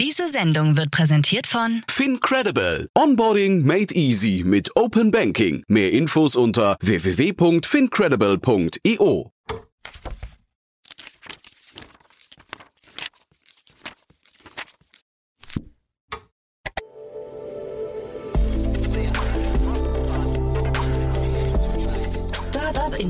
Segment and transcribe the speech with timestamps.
[0.00, 2.88] Diese Sendung wird präsentiert von FinCredible.
[2.96, 5.62] Onboarding made easy mit Open Banking.
[5.68, 9.30] Mehr Infos unter www.fincredible.io.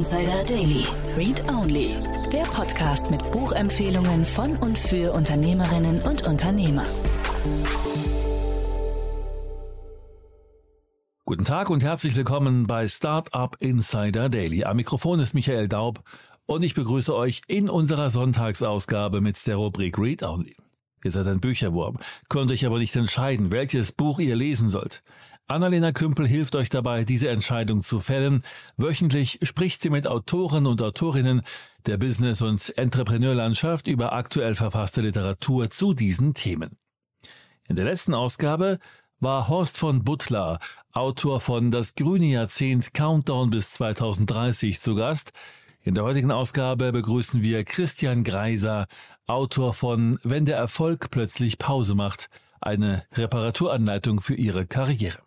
[0.00, 0.86] Insider Daily.
[1.14, 1.94] Read Only.
[2.32, 6.86] Der Podcast mit Buchempfehlungen von und für Unternehmerinnen und Unternehmer.
[11.26, 14.64] Guten Tag und herzlich willkommen bei Startup Insider Daily.
[14.64, 16.02] Am Mikrofon ist Michael Daub
[16.46, 20.56] und ich begrüße euch in unserer Sonntagsausgabe mit der Rubrik Read Only.
[21.04, 21.98] Ihr seid ein Bücherwurm,
[22.30, 25.02] könnt euch aber nicht entscheiden, welches Buch ihr lesen sollt.
[25.50, 28.44] Annalena Kümpel hilft euch dabei, diese Entscheidung zu fällen.
[28.76, 31.42] Wöchentlich spricht sie mit Autoren und Autorinnen
[31.86, 36.78] der Business- und Entrepreneurlandschaft über aktuell verfasste Literatur zu diesen Themen.
[37.66, 38.78] In der letzten Ausgabe
[39.18, 40.60] war Horst von Butler,
[40.92, 45.32] Autor von Das grüne Jahrzehnt Countdown bis 2030 zu Gast.
[45.82, 48.86] In der heutigen Ausgabe begrüßen wir Christian Greiser,
[49.26, 55.18] Autor von Wenn der Erfolg plötzlich Pause macht, eine Reparaturanleitung für Ihre Karriere.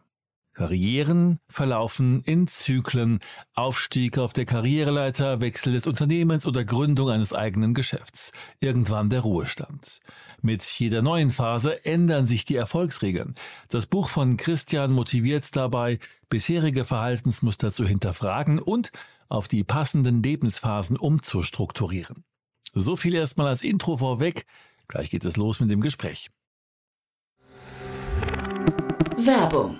[0.54, 3.20] Karrieren verlaufen in Zyklen,
[3.56, 10.00] Aufstieg auf der Karriereleiter, Wechsel des Unternehmens oder Gründung eines eigenen Geschäfts, irgendwann der Ruhestand.
[10.42, 13.34] Mit jeder neuen Phase ändern sich die Erfolgsregeln.
[13.70, 15.98] Das Buch von Christian motiviert dabei,
[16.30, 18.92] bisherige Verhaltensmuster zu hinterfragen und
[19.30, 22.26] auf die passenden Lebensphasen umzustrukturieren.
[22.74, 24.46] So viel erstmal als Intro vorweg.
[24.88, 26.30] Gleich geht es los mit dem Gespräch.
[29.18, 29.80] Werbung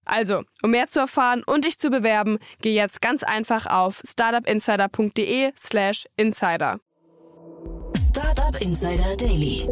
[0.05, 6.07] Also, um mehr zu erfahren und dich zu bewerben, geh jetzt ganz einfach auf startupinsider.de/slash
[6.17, 6.79] insider.
[8.09, 9.67] Startup Insider Daily.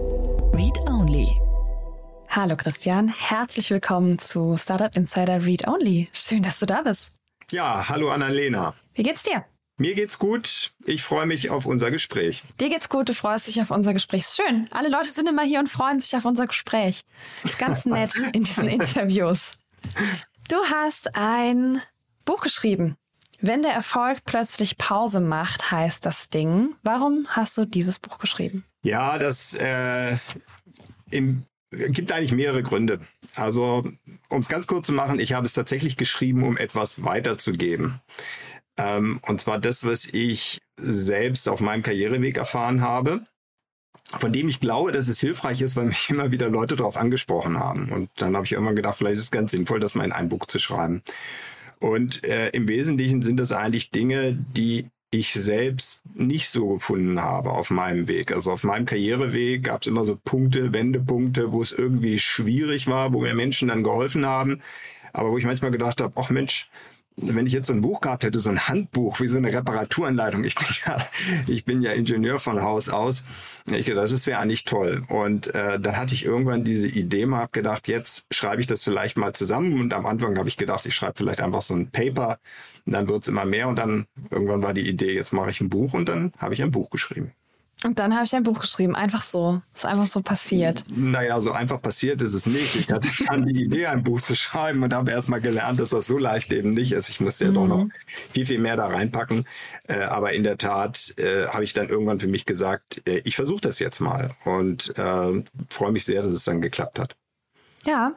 [0.54, 1.28] Read Only.
[2.30, 6.10] Hallo Christian, herzlich willkommen zu Startup Insider Read Only.
[6.14, 7.14] Schön, dass du da bist.
[7.52, 8.76] Ja, hallo Annalena.
[8.94, 9.44] Wie geht's dir?
[9.78, 10.72] Mir geht's gut.
[10.86, 12.44] Ich freue mich auf unser Gespräch.
[12.60, 14.26] Dir geht's gut, du freust dich auf unser Gespräch.
[14.26, 14.68] Schön.
[14.72, 17.02] Alle Leute sind immer hier und freuen sich auf unser Gespräch.
[17.44, 19.54] ist ganz nett in diesen Interviews.
[20.48, 21.82] Du hast ein
[22.26, 22.98] Buch geschrieben.
[23.42, 26.76] Wenn der Erfolg plötzlich Pause macht, heißt das Ding.
[26.84, 28.66] Warum hast du dieses Buch geschrieben?
[28.84, 30.18] Ja, das äh,
[31.10, 33.00] im, gibt eigentlich mehrere Gründe.
[33.36, 33.90] Also,
[34.30, 38.02] um es ganz kurz zu machen, ich habe es tatsächlich geschrieben, um etwas weiterzugeben.
[38.78, 43.22] Ähm, und zwar das, was ich selbst auf meinem Karriereweg erfahren habe,
[44.18, 47.60] von dem ich glaube, dass es hilfreich ist, weil mich immer wieder Leute darauf angesprochen
[47.60, 47.92] haben.
[47.92, 50.30] Und dann habe ich irgendwann gedacht, vielleicht ist es ganz sinnvoll, das mal in ein
[50.30, 51.04] Buch zu schreiben.
[51.80, 57.52] Und äh, im Wesentlichen sind das eigentlich Dinge, die ich selbst nicht so gefunden habe
[57.52, 58.32] auf meinem Weg.
[58.32, 63.14] Also auf meinem Karriereweg gab es immer so Punkte, Wendepunkte, wo es irgendwie schwierig war,
[63.14, 64.62] wo mir Menschen dann geholfen haben,
[65.14, 66.70] aber wo ich manchmal gedacht habe, ach Mensch,
[67.22, 70.44] wenn ich jetzt so ein Buch gehabt hätte, so ein Handbuch wie so eine Reparaturanleitung,
[70.44, 70.98] ich bin ja,
[71.48, 73.26] ich bin ja Ingenieur von Haus aus,
[73.78, 75.04] ich gedacht, das wäre eigentlich toll.
[75.08, 79.18] Und äh, dann hatte ich irgendwann diese Idee mal gedacht, jetzt schreibe ich das vielleicht
[79.18, 79.80] mal zusammen.
[79.80, 82.40] Und am Anfang habe ich gedacht, ich schreibe vielleicht einfach so ein Paper.
[82.86, 83.68] Und dann wird es immer mehr.
[83.68, 85.94] Und dann irgendwann war die Idee, jetzt mache ich ein Buch.
[85.94, 87.32] Und dann habe ich ein Buch geschrieben.
[87.84, 89.62] Und dann habe ich ein Buch geschrieben, einfach so.
[89.74, 90.84] Ist einfach so passiert.
[90.94, 92.76] Naja, so einfach passiert ist es nicht.
[92.76, 95.90] Ich hatte dann die Idee, ein Buch zu schreiben und habe erst mal gelernt, dass
[95.90, 97.08] das so leicht eben nicht ist.
[97.10, 97.56] Ich musste ja mhm.
[97.56, 97.88] doch noch
[98.32, 99.46] viel, viel mehr da reinpacken.
[99.88, 103.38] Äh, aber in der Tat äh, habe ich dann irgendwann für mich gesagt, äh, ich
[103.38, 107.16] versuche das jetzt mal und äh, freue mich sehr, dass es dann geklappt hat.
[107.86, 108.12] Ja.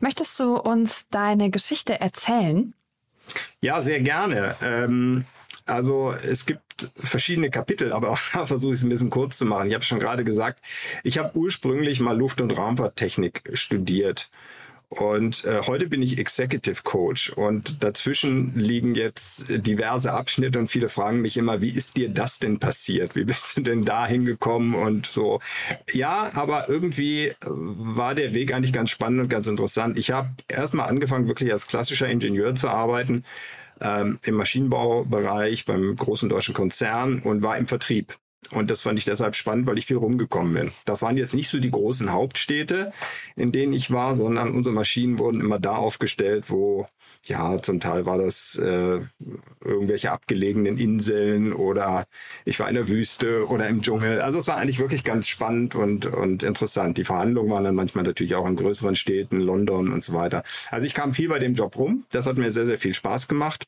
[0.00, 2.74] Möchtest du uns deine Geschichte erzählen?
[3.60, 4.56] Ja, sehr gerne.
[4.60, 5.24] Ähm,
[5.66, 9.46] also es gibt verschiedene Kapitel, aber auch da versuche ich es ein bisschen kurz zu
[9.46, 9.68] machen.
[9.68, 10.60] Ich habe schon gerade gesagt,
[11.02, 14.30] ich habe ursprünglich mal Luft- und Raumfahrttechnik studiert.
[14.90, 20.88] Und äh, heute bin ich Executive Coach und dazwischen liegen jetzt diverse Abschnitte und viele
[20.88, 23.16] fragen mich immer, wie ist dir das denn passiert?
[23.16, 25.40] Wie bist du denn da hingekommen und so?
[25.92, 29.98] Ja, aber irgendwie war der Weg eigentlich ganz spannend und ganz interessant.
[29.98, 33.24] Ich habe erstmal angefangen, wirklich als klassischer Ingenieur zu arbeiten
[33.80, 38.16] ähm, im Maschinenbaubereich beim großen deutschen Konzern und war im Vertrieb.
[38.50, 40.72] Und das fand ich deshalb spannend, weil ich viel rumgekommen bin.
[40.84, 42.92] Das waren jetzt nicht so die großen Hauptstädte,
[43.36, 46.86] in denen ich war, sondern unsere Maschinen wurden immer da aufgestellt, wo,
[47.24, 49.00] ja, zum Teil war das äh,
[49.64, 52.06] irgendwelche abgelegenen Inseln oder
[52.44, 54.20] ich war in der Wüste oder im Dschungel.
[54.20, 56.98] Also es war eigentlich wirklich ganz spannend und, und interessant.
[56.98, 60.42] Die Verhandlungen waren dann manchmal natürlich auch in größeren Städten, London und so weiter.
[60.70, 62.04] Also ich kam viel bei dem Job rum.
[62.10, 63.66] Das hat mir sehr, sehr viel Spaß gemacht.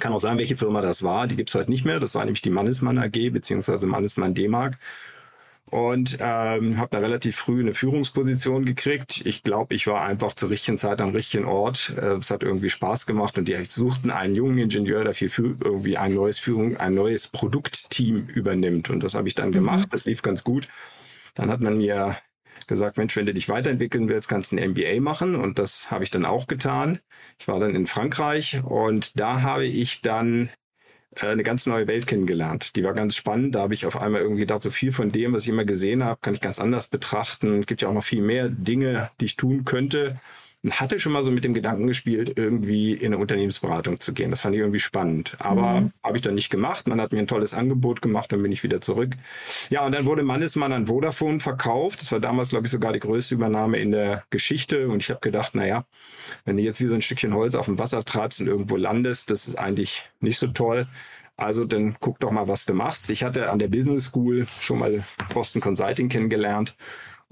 [0.00, 1.26] Kann auch sagen, welche Firma das war.
[1.26, 2.00] Die gibt es heute nicht mehr.
[2.00, 4.78] Das war nämlich die Mannesmann AG beziehungsweise Mannesmann D-Mark.
[5.70, 9.26] Und ähm, habe da relativ früh eine Führungsposition gekriegt.
[9.26, 11.92] Ich glaube, ich war einfach zur richtigen Zeit am richtigen Ort.
[11.96, 15.30] Äh, es hat irgendwie Spaß gemacht und die suchten einen jungen Ingenieur, der viel
[15.64, 18.90] irgendwie ein neues Führung, ein neues Produktteam übernimmt.
[18.90, 19.54] Und das habe ich dann mhm.
[19.54, 19.88] gemacht.
[19.90, 20.68] Das lief ganz gut.
[21.34, 22.16] Dann hat man mir
[22.66, 25.36] gesagt, Mensch, wenn du dich weiterentwickeln willst, kannst du ein MBA machen.
[25.36, 27.00] Und das habe ich dann auch getan.
[27.38, 30.50] Ich war dann in Frankreich und da habe ich dann
[31.16, 32.76] äh, eine ganz neue Welt kennengelernt.
[32.76, 33.54] Die war ganz spannend.
[33.54, 36.04] Da habe ich auf einmal irgendwie gedacht, so viel von dem, was ich immer gesehen
[36.04, 37.60] habe, kann ich ganz anders betrachten.
[37.60, 40.20] Es gibt ja auch noch viel mehr Dinge, die ich tun könnte
[40.72, 44.30] hatte schon mal so mit dem Gedanken gespielt, irgendwie in eine Unternehmensberatung zu gehen.
[44.30, 45.36] Das fand ich irgendwie spannend.
[45.38, 45.92] Aber mhm.
[46.02, 46.88] habe ich dann nicht gemacht.
[46.88, 49.14] Man hat mir ein tolles Angebot gemacht, dann bin ich wieder zurück.
[49.70, 52.02] Ja, und dann wurde Mannesmann an Vodafone verkauft.
[52.02, 54.88] Das war damals, glaube ich, sogar die größte Übernahme in der Geschichte.
[54.88, 55.84] Und ich habe gedacht, naja,
[56.44, 59.30] wenn du jetzt wie so ein Stückchen Holz auf dem Wasser treibst und irgendwo landest,
[59.30, 60.86] das ist eigentlich nicht so toll.
[61.36, 63.10] Also dann guck doch mal, was du machst.
[63.10, 65.04] Ich hatte an der Business School schon mal
[65.34, 66.74] Boston Consulting kennengelernt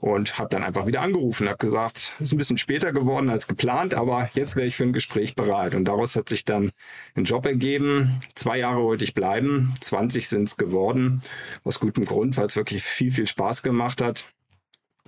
[0.05, 3.95] und habe dann einfach wieder angerufen, habe gesagt, ist ein bisschen später geworden als geplant,
[3.95, 5.75] aber jetzt wäre ich für ein Gespräch bereit.
[5.75, 6.73] Und daraus hat sich dann
[7.15, 8.21] ein Job ergeben.
[8.35, 11.23] Zwei Jahre wollte ich bleiben, 20 sind es geworden,
[11.63, 14.27] aus gutem Grund, weil es wirklich viel, viel Spaß gemacht hat.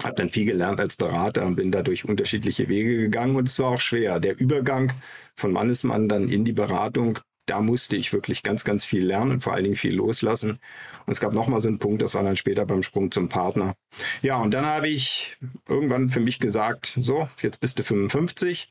[0.02, 3.72] Habe dann viel gelernt als Berater und bin dadurch unterschiedliche Wege gegangen und es war
[3.72, 4.18] auch schwer.
[4.18, 4.94] Der Übergang
[5.34, 9.40] von Mannesmann dann in die Beratung, da musste ich wirklich ganz, ganz viel lernen und
[9.40, 10.58] vor allen Dingen viel loslassen.
[11.06, 13.74] Und es gab nochmal so einen Punkt, das war dann später beim Sprung zum Partner.
[14.22, 15.36] Ja, und dann habe ich
[15.68, 18.66] irgendwann für mich gesagt, so, jetzt bist du 55.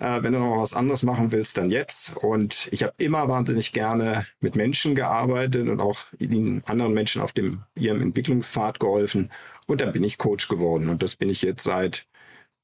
[0.00, 2.16] Äh, wenn du noch was anderes machen willst, dann jetzt.
[2.16, 7.32] Und ich habe immer wahnsinnig gerne mit Menschen gearbeitet und auch ihnen anderen Menschen auf
[7.32, 9.30] dem, ihrem Entwicklungspfad geholfen.
[9.66, 10.88] Und dann bin ich Coach geworden.
[10.88, 12.06] Und das bin ich jetzt seit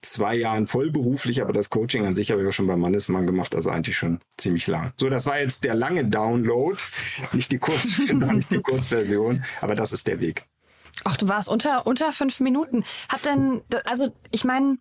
[0.02, 3.54] zwei Jahren vollberuflich, aber das Coaching an sich habe ich ja schon beim Mannesmann gemacht,
[3.54, 4.92] also eigentlich schon ziemlich lang.
[4.96, 6.78] So, das war jetzt der lange Download,
[7.32, 10.44] nicht die, Kurz, nicht die Kurzversion, aber das ist der Weg.
[11.04, 12.84] Ach, du warst unter, unter fünf Minuten.
[13.08, 14.78] Hat denn, also ich meine,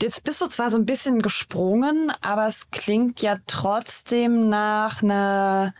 [0.00, 5.74] jetzt bist du zwar so ein bisschen gesprungen, aber es klingt ja trotzdem nach einer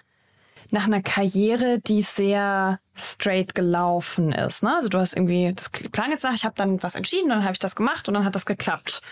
[0.70, 4.62] nach einer Karriere, die sehr straight gelaufen ist.
[4.62, 4.74] Ne?
[4.74, 7.52] Also du hast irgendwie, das klang jetzt nach, ich habe dann was entschieden, dann habe
[7.52, 9.02] ich das gemacht und dann hat das geklappt.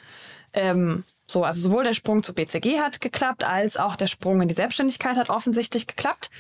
[0.53, 4.49] Ähm, so, also sowohl der Sprung zu BCG hat geklappt, als auch der Sprung in
[4.49, 6.31] die Selbstständigkeit hat offensichtlich geklappt.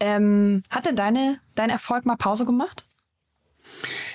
[0.00, 2.84] Ähm, hat denn deine, dein Erfolg mal Pause gemacht?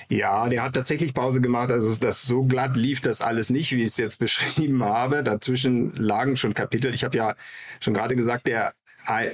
[0.08, 1.70] Ja, der hat tatsächlich Pause gemacht.
[1.70, 5.22] Also das so glatt lief das alles nicht, wie ich es jetzt beschrieben habe.
[5.22, 6.92] Dazwischen lagen schon Kapitel.
[6.92, 7.34] Ich habe ja
[7.80, 8.74] schon gerade gesagt, der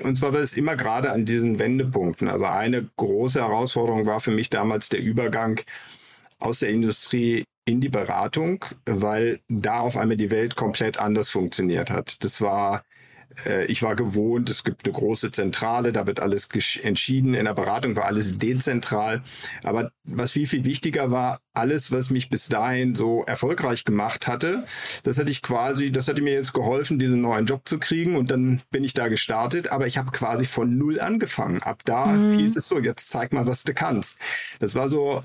[0.02, 2.28] und zwar war es immer gerade an diesen Wendepunkten.
[2.28, 5.60] Also eine große Herausforderung war für mich damals der Übergang
[6.38, 11.90] aus der Industrie in die Beratung, weil da auf einmal die Welt komplett anders funktioniert
[11.90, 12.22] hat.
[12.24, 12.82] Das war
[13.44, 16.48] äh, ich war gewohnt, es gibt eine große Zentrale, da wird alles
[16.82, 17.34] entschieden.
[17.34, 19.22] In der Beratung war alles dezentral.
[19.62, 24.64] Aber was viel, viel wichtiger war, alles, was mich bis dahin so erfolgreich gemacht hatte,
[25.02, 28.30] das hatte ich quasi, das hatte mir jetzt geholfen, diesen neuen Job zu kriegen und
[28.30, 31.62] dann bin ich da gestartet, aber ich habe quasi von null angefangen.
[31.62, 32.38] Ab da mhm.
[32.38, 34.18] hieß es so, jetzt zeig mal, was du kannst.
[34.60, 35.22] Das war so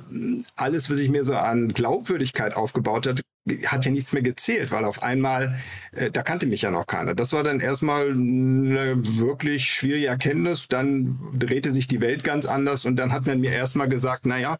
[0.56, 3.24] alles, was ich mir so an Glaubwürdigkeit aufgebaut hatte,
[3.66, 5.56] hat ja nichts mehr gezählt, weil auf einmal,
[5.94, 7.16] äh, da kannte mich ja noch keiner.
[7.16, 10.68] Das war dann erstmal eine wirklich schwierige Erkenntnis.
[10.68, 14.58] Dann drehte sich die Welt ganz anders und dann hat man mir erstmal gesagt, naja,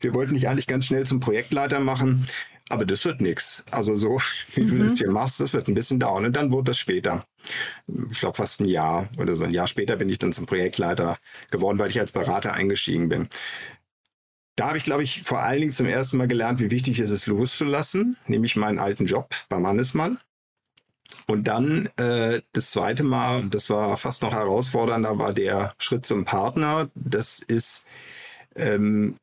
[0.00, 2.26] wir wollten dich eigentlich ganz schnell zum Projektleiter machen,
[2.68, 3.64] aber das wird nichts.
[3.70, 4.18] Also so,
[4.54, 4.78] wie mhm.
[4.78, 6.24] du das hier machst, das wird ein bisschen dauern.
[6.24, 7.24] Und dann wurde das später.
[8.10, 9.44] Ich glaube fast ein Jahr oder so.
[9.44, 11.18] Ein Jahr später bin ich dann zum Projektleiter
[11.50, 13.28] geworden, weil ich als Berater eingestiegen bin.
[14.56, 17.10] Da habe ich, glaube ich, vor allen Dingen zum ersten Mal gelernt, wie wichtig es
[17.10, 20.18] ist, loszulassen, nämlich meinen alten Job beim Mannesmann.
[21.26, 26.24] Und dann äh, das zweite Mal, das war fast noch herausfordernder, war der Schritt zum
[26.24, 26.90] Partner.
[26.94, 27.86] Das ist
[28.54, 29.16] ähm,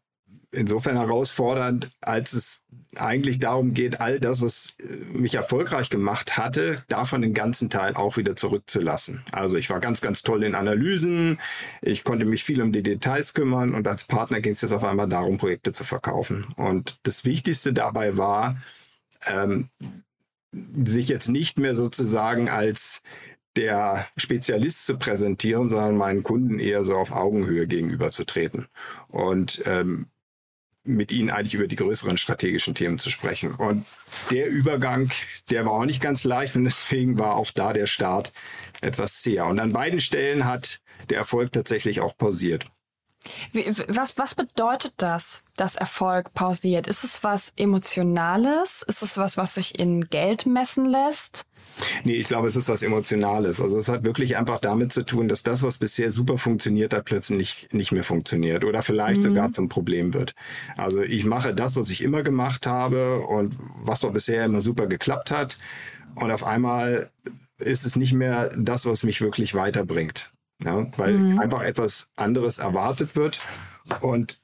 [0.52, 2.62] insofern herausfordernd, als es
[2.96, 7.96] eigentlich darum geht, all das, was äh, mich erfolgreich gemacht hatte, davon den ganzen Teil
[7.96, 9.24] auch wieder zurückzulassen.
[9.32, 11.40] Also ich war ganz, ganz toll in Analysen,
[11.82, 14.84] ich konnte mich viel um die Details kümmern und als Partner ging es jetzt auf
[14.84, 16.46] einmal darum, Projekte zu verkaufen.
[16.56, 18.58] Und das Wichtigste dabei war,
[19.28, 19.70] ähm,
[20.52, 23.02] sich jetzt nicht mehr sozusagen als
[23.56, 28.68] der Spezialist zu präsentieren, sondern meinen Kunden eher so auf Augenhöhe gegenüberzutreten
[29.10, 30.08] und ähm,
[30.96, 33.54] mit ihnen eigentlich über die größeren strategischen Themen zu sprechen.
[33.56, 33.86] Und
[34.32, 35.12] der Übergang,
[35.50, 38.34] der war auch nicht ganz leicht und deswegen war auch da der Start
[38.82, 39.46] etwas zäher.
[39.46, 42.66] Und an beiden Stellen hat der Erfolg tatsächlich auch pausiert.
[43.52, 46.88] Wie, was, was bedeutet das, dass Erfolg pausiert?
[46.88, 48.84] Ist es was Emotionales?
[48.88, 51.46] Ist es was, was sich in Geld messen lässt?
[52.04, 53.60] Nee, ich glaube, es ist was Emotionales.
[53.62, 57.06] Also es hat wirklich einfach damit zu tun, dass das, was bisher super funktioniert hat,
[57.06, 59.24] plötzlich nicht, nicht mehr funktioniert oder vielleicht mhm.
[59.24, 60.34] sogar zum Problem wird.
[60.78, 64.88] Also ich mache das, was ich immer gemacht habe und was doch bisher immer super
[64.88, 65.58] geklappt hat.
[66.16, 67.10] Und auf einmal
[67.60, 70.32] ist es nicht mehr das, was mich wirklich weiterbringt.
[70.64, 71.40] Ja, weil mhm.
[71.40, 73.40] einfach etwas anderes erwartet wird.
[74.02, 74.42] Und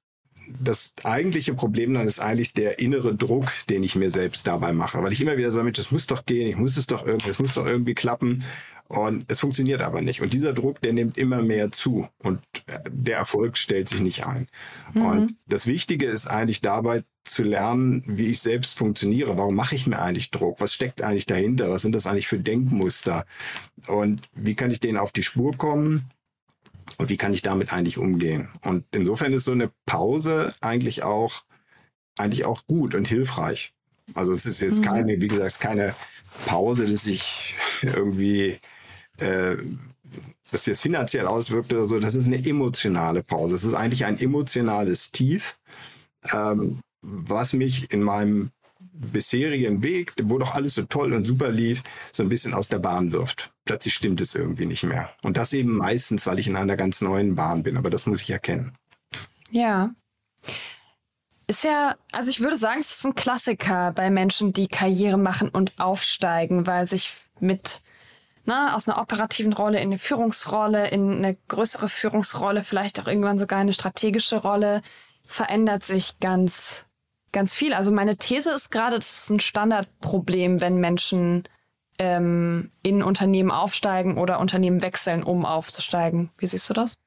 [0.59, 5.01] das eigentliche Problem dann ist eigentlich der innere Druck, den ich mir selbst dabei mache.
[5.01, 7.29] Weil ich immer wieder sage, Mensch, das muss doch gehen, ich muss es doch irgendwie,
[7.29, 8.43] es muss doch irgendwie klappen.
[8.87, 10.21] Und es funktioniert aber nicht.
[10.21, 12.07] Und dieser Druck, der nimmt immer mehr zu.
[12.19, 12.39] Und
[12.87, 14.47] der Erfolg stellt sich nicht ein.
[14.93, 15.05] Mhm.
[15.05, 19.37] Und das Wichtige ist eigentlich dabei zu lernen, wie ich selbst funktioniere.
[19.37, 20.61] Warum mache ich mir eigentlich Druck?
[20.61, 21.71] Was steckt eigentlich dahinter?
[21.71, 23.25] Was sind das eigentlich für Denkmuster?
[23.87, 26.05] Und wie kann ich denen auf die Spur kommen?
[26.97, 28.49] Und wie kann ich damit eigentlich umgehen?
[28.63, 31.43] Und insofern ist so eine Pause eigentlich auch,
[32.17, 33.73] eigentlich auch gut und hilfreich.
[34.13, 34.85] Also es ist jetzt mhm.
[34.85, 35.95] keine, wie gesagt, keine
[36.45, 38.59] Pause, dass ich irgendwie
[39.17, 39.57] äh,
[40.51, 43.55] dass jetzt finanziell auswirkt oder so, das ist eine emotionale Pause.
[43.55, 45.57] Es ist eigentlich ein emotionales Tief,
[46.31, 51.83] ähm, was mich in meinem bisherigen Weg, wo doch alles so toll und super lief,
[52.13, 53.53] so ein bisschen aus der Bahn wirft.
[53.65, 55.09] Plötzlich stimmt es irgendwie nicht mehr.
[55.23, 58.21] Und das eben meistens, weil ich in einer ganz neuen Bahn bin, aber das muss
[58.21, 58.73] ich erkennen.
[59.49, 59.89] Ja.
[61.47, 65.49] Ist ja, also ich würde sagen, es ist ein Klassiker bei Menschen, die Karriere machen
[65.49, 67.81] und aufsteigen, weil sich mit
[68.45, 73.39] ne, aus einer operativen Rolle in eine Führungsrolle, in eine größere Führungsrolle, vielleicht auch irgendwann
[73.39, 74.81] sogar eine strategische Rolle,
[75.23, 76.85] verändert sich ganz,
[77.31, 77.73] ganz viel.
[77.73, 81.43] Also meine These ist gerade, das ist ein Standardproblem, wenn Menschen
[81.99, 86.29] ähm, in Unternehmen aufsteigen oder Unternehmen wechseln, um aufzusteigen.
[86.37, 86.97] Wie siehst du das?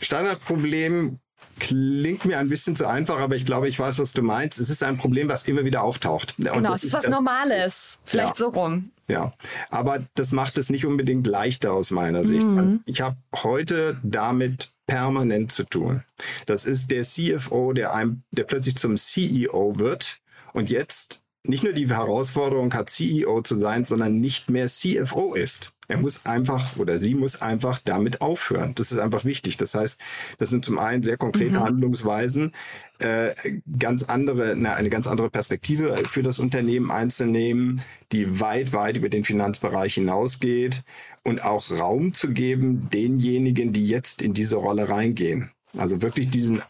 [0.00, 1.18] Standardproblem
[1.58, 4.58] klingt mir ein bisschen zu einfach, aber ich glaube, ich weiß, was du meinst.
[4.58, 6.34] Es ist ein Problem, was immer wieder auftaucht.
[6.38, 7.98] Und genau, es ist was Normales.
[8.04, 8.46] Vielleicht ja.
[8.46, 8.90] so rum.
[9.08, 9.32] Ja,
[9.68, 12.46] aber das macht es nicht unbedingt leichter aus meiner Sicht.
[12.46, 12.80] Mhm.
[12.86, 16.02] Ich habe heute damit permanent zu tun.
[16.46, 20.20] Das ist der CFO, der, einem, der plötzlich zum CEO wird
[20.52, 25.72] und jetzt nicht nur die Herausforderung hat, CEO zu sein, sondern nicht mehr CFO ist.
[25.88, 28.74] Er muss einfach oder sie muss einfach damit aufhören.
[28.76, 29.56] Das ist einfach wichtig.
[29.56, 30.00] Das heißt,
[30.38, 31.64] das sind zum einen sehr konkrete mhm.
[31.64, 32.52] Handlungsweisen,
[33.00, 33.34] äh,
[33.76, 37.82] ganz andere, na, eine ganz andere Perspektive für das Unternehmen einzunehmen,
[38.12, 40.82] die weit, weit über den Finanzbereich hinausgeht
[41.24, 45.50] und auch Raum zu geben denjenigen, die jetzt in diese Rolle reingehen.
[45.76, 46.62] Also wirklich diesen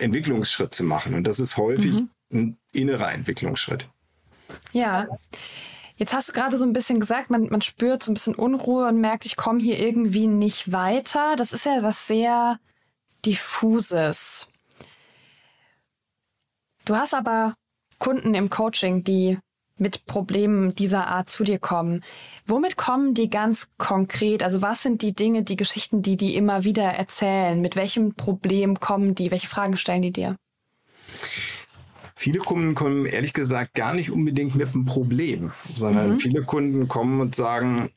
[0.00, 1.14] Entwicklungsschritt zu machen.
[1.14, 2.08] Und das ist häufig mhm.
[2.32, 3.88] ein innerer Entwicklungsschritt.
[4.72, 5.06] Ja.
[5.96, 8.86] Jetzt hast du gerade so ein bisschen gesagt, man, man spürt so ein bisschen Unruhe
[8.86, 11.36] und merkt, ich komme hier irgendwie nicht weiter.
[11.36, 12.58] Das ist ja was sehr
[13.24, 14.48] diffuses.
[16.84, 17.54] Du hast aber
[17.98, 19.38] Kunden im Coaching, die
[19.78, 22.02] mit Problemen dieser Art zu dir kommen.
[22.46, 24.42] Womit kommen die ganz konkret?
[24.42, 27.60] Also was sind die Dinge, die Geschichten, die die immer wieder erzählen?
[27.60, 29.30] Mit welchem Problem kommen die?
[29.30, 30.36] Welche Fragen stellen die dir?
[32.18, 36.18] Viele Kunden kommen ehrlich gesagt gar nicht unbedingt mit einem Problem, sondern mhm.
[36.18, 37.90] viele Kunden kommen und sagen,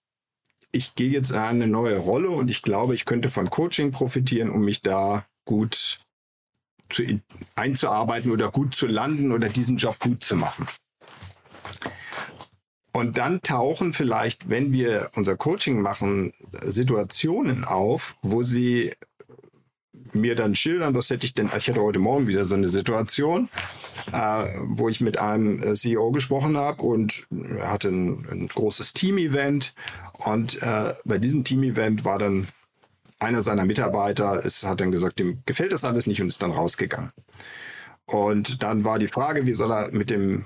[0.71, 4.49] ich gehe jetzt in eine neue Rolle und ich glaube, ich könnte von Coaching profitieren,
[4.49, 5.99] um mich da gut
[6.89, 7.03] zu,
[7.55, 10.67] einzuarbeiten oder gut zu landen oder diesen Job gut zu machen.
[12.91, 16.33] Und dann tauchen vielleicht, wenn wir unser Coaching machen,
[16.65, 18.91] Situationen auf, wo sie
[20.15, 23.49] mir dann schildern, was hätte ich denn, ich hatte heute Morgen wieder so eine Situation,
[24.11, 28.93] äh, wo ich mit einem äh, CEO gesprochen habe und er hatte ein, ein großes
[28.93, 29.73] Team-Event
[30.13, 32.47] und äh, bei diesem Team-Event war dann
[33.19, 36.51] einer seiner Mitarbeiter, es hat dann gesagt, dem gefällt das alles nicht und ist dann
[36.51, 37.11] rausgegangen.
[38.05, 40.45] Und dann war die Frage, wie soll er mit dem,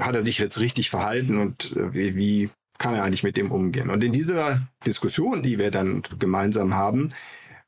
[0.00, 3.52] hat er sich jetzt richtig verhalten und äh, wie, wie kann er eigentlich mit dem
[3.52, 3.90] umgehen?
[3.90, 7.10] Und in dieser Diskussion, die wir dann gemeinsam haben,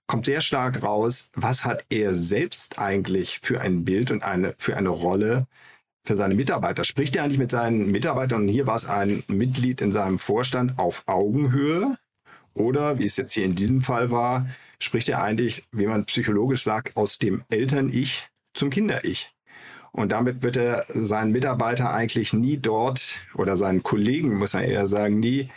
[0.07, 4.77] kommt sehr stark raus, was hat er selbst eigentlich für ein Bild und eine, für
[4.77, 5.47] eine Rolle
[6.05, 6.85] für seine Mitarbeiter?
[6.85, 8.43] Spricht er eigentlich mit seinen Mitarbeitern?
[8.43, 11.97] Und hier war es ein Mitglied in seinem Vorstand auf Augenhöhe.
[12.55, 14.47] Oder, wie es jetzt hier in diesem Fall war,
[14.79, 19.31] spricht er eigentlich, wie man psychologisch sagt, aus dem Eltern-Ich zum Kinder-Ich.
[19.93, 24.87] Und damit wird er seinen Mitarbeiter eigentlich nie dort oder seinen Kollegen, muss man eher
[24.87, 25.49] sagen, nie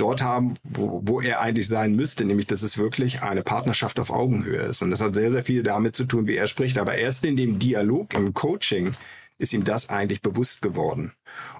[0.00, 4.10] dort haben, wo, wo er eigentlich sein müsste, nämlich dass es wirklich eine Partnerschaft auf
[4.10, 4.82] Augenhöhe ist.
[4.82, 6.78] Und das hat sehr, sehr viel damit zu tun, wie er spricht.
[6.78, 8.92] Aber erst in dem Dialog, im Coaching,
[9.38, 11.12] ist ihm das eigentlich bewusst geworden.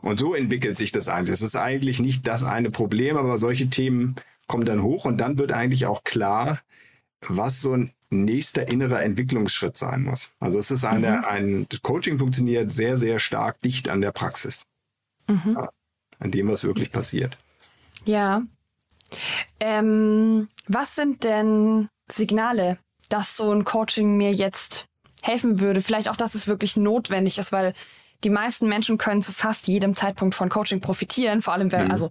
[0.03, 1.35] Und so entwickelt sich das eigentlich.
[1.35, 4.17] Es ist eigentlich nicht das eine Problem, aber solche Themen
[4.47, 6.61] kommen dann hoch und dann wird eigentlich auch klar,
[7.27, 10.33] was so ein nächster innerer Entwicklungsschritt sein muss.
[10.41, 11.25] Also es ist eine, mhm.
[11.25, 14.65] ein Coaching funktioniert sehr, sehr stark dicht an der Praxis.
[15.29, 15.55] Mhm.
[15.55, 15.71] Ja,
[16.19, 17.39] an dem, was wirklich passiert.
[18.05, 18.43] Ja.
[19.59, 22.79] Ähm, was sind denn Signale,
[23.09, 24.87] dass so ein Coaching mir jetzt
[25.23, 25.81] helfen würde?
[25.81, 27.75] Vielleicht auch, dass es wirklich notwendig ist, weil
[28.25, 31.41] die meisten Menschen können zu fast jedem Zeitpunkt von Coaching profitieren.
[31.41, 31.91] Vor allem, wenn, mhm.
[31.91, 32.11] also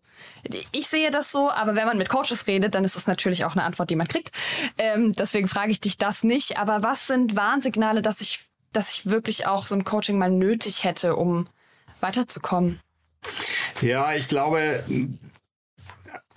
[0.71, 3.53] ich sehe das so, aber wenn man mit Coaches redet, dann ist das natürlich auch
[3.53, 4.31] eine Antwort, die man kriegt.
[4.77, 6.57] Ähm, deswegen frage ich dich das nicht.
[6.57, 8.39] Aber was sind Warnsignale, dass ich,
[8.71, 11.47] dass ich wirklich auch so ein Coaching mal nötig hätte, um
[12.01, 12.79] weiterzukommen?
[13.81, 14.83] Ja, ich glaube,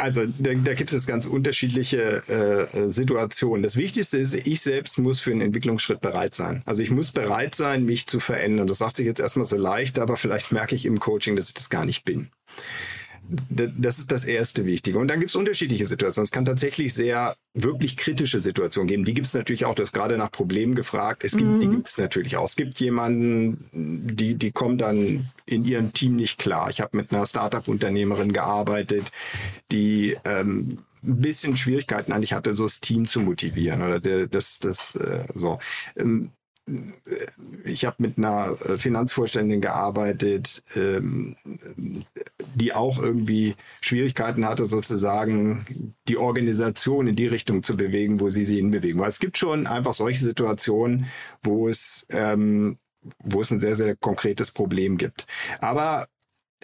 [0.03, 3.63] also da, da gibt es ganz unterschiedliche äh, Situationen.
[3.63, 6.63] Das Wichtigste ist, ich selbst muss für einen Entwicklungsschritt bereit sein.
[6.67, 8.67] Also ich muss bereit sein, mich zu verändern.
[8.67, 11.55] Das sagt sich jetzt erstmal so leicht, aber vielleicht merke ich im Coaching, dass ich
[11.55, 12.31] das gar nicht bin.
[13.29, 14.99] Das ist das erste Wichtige.
[14.99, 16.25] Und dann gibt es unterschiedliche Situationen.
[16.25, 19.05] Es kann tatsächlich sehr wirklich kritische Situationen geben.
[19.05, 19.75] Die gibt es natürlich auch.
[19.75, 21.25] Du hast gerade nach Problemen gefragt.
[21.25, 21.61] Es gibt, mhm.
[21.61, 22.45] die gibt es natürlich auch.
[22.45, 26.69] Es gibt jemanden, die, die kommen dann in ihrem Team nicht klar.
[26.71, 29.13] Ich habe mit einer Startup-Unternehmerin gearbeitet,
[29.71, 34.59] die ähm, ein bisschen Schwierigkeiten eigentlich hatte, so das Team zu motivieren oder der, das,
[34.59, 35.59] das äh, so.
[35.97, 36.31] Ähm,
[37.65, 41.35] ich habe mit einer äh, Finanzvorständin gearbeitet, ähm,
[42.55, 48.45] die auch irgendwie Schwierigkeiten hatte, sozusagen die Organisation in die Richtung zu bewegen, wo sie
[48.45, 49.01] sie hinbewegen.
[49.01, 51.07] Weil es gibt schon einfach solche Situationen,
[51.43, 52.79] wo es, ähm,
[53.19, 55.27] wo es ein sehr, sehr konkretes Problem gibt.
[55.61, 56.07] Aber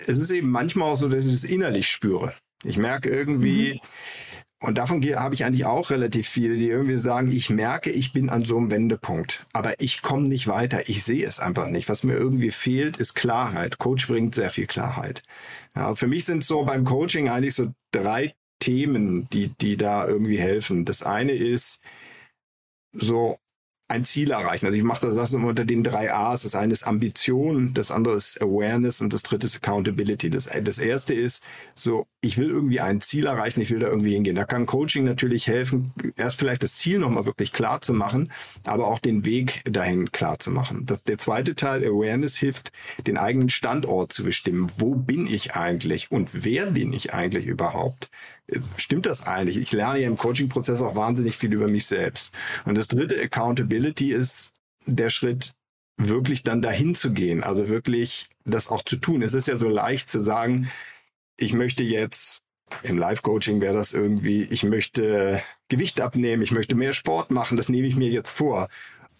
[0.06, 2.32] es ist eben manchmal auch so, dass ich es innerlich spüre.
[2.62, 3.88] Ich merke irgendwie, mhm
[4.60, 8.28] und davon habe ich eigentlich auch relativ viele, die irgendwie sagen, ich merke, ich bin
[8.28, 10.88] an so einem Wendepunkt, aber ich komme nicht weiter.
[10.88, 11.88] Ich sehe es einfach nicht.
[11.88, 13.78] Was mir irgendwie fehlt, ist Klarheit.
[13.78, 15.22] Coach bringt sehr viel Klarheit.
[15.76, 20.38] Ja, für mich sind so beim Coaching eigentlich so drei Themen, die, die da irgendwie
[20.38, 20.84] helfen.
[20.84, 21.80] Das eine ist
[22.92, 23.38] so
[23.88, 24.66] ein Ziel erreichen.
[24.66, 26.42] Also ich mache das, das immer unter den drei A's.
[26.42, 30.28] Das eine ist Ambition, das andere ist Awareness und das dritte ist Accountability.
[30.28, 31.42] Das, das erste ist
[31.74, 34.36] so, ich will irgendwie ein Ziel erreichen, ich will da irgendwie hingehen.
[34.36, 38.30] Da kann Coaching natürlich helfen, erst vielleicht das Ziel nochmal wirklich klar zu machen,
[38.66, 40.84] aber auch den Weg dahin klar zu machen.
[40.84, 42.72] Das, der zweite Teil, Awareness, hilft,
[43.06, 44.70] den eigenen Standort zu bestimmen.
[44.76, 48.10] Wo bin ich eigentlich und wer bin ich eigentlich überhaupt?
[48.76, 49.58] Stimmt das eigentlich?
[49.58, 52.32] Ich lerne ja im Coaching-Prozess auch wahnsinnig viel über mich selbst.
[52.64, 54.52] Und das dritte, Accountability, ist
[54.86, 55.52] der Schritt,
[55.98, 59.20] wirklich dann dahin zu gehen, also wirklich das auch zu tun.
[59.20, 60.70] Es ist ja so leicht zu sagen,
[61.36, 62.42] ich möchte jetzt
[62.82, 67.68] im Live-Coaching wäre das irgendwie, ich möchte Gewicht abnehmen, ich möchte mehr Sport machen, das
[67.68, 68.68] nehme ich mir jetzt vor.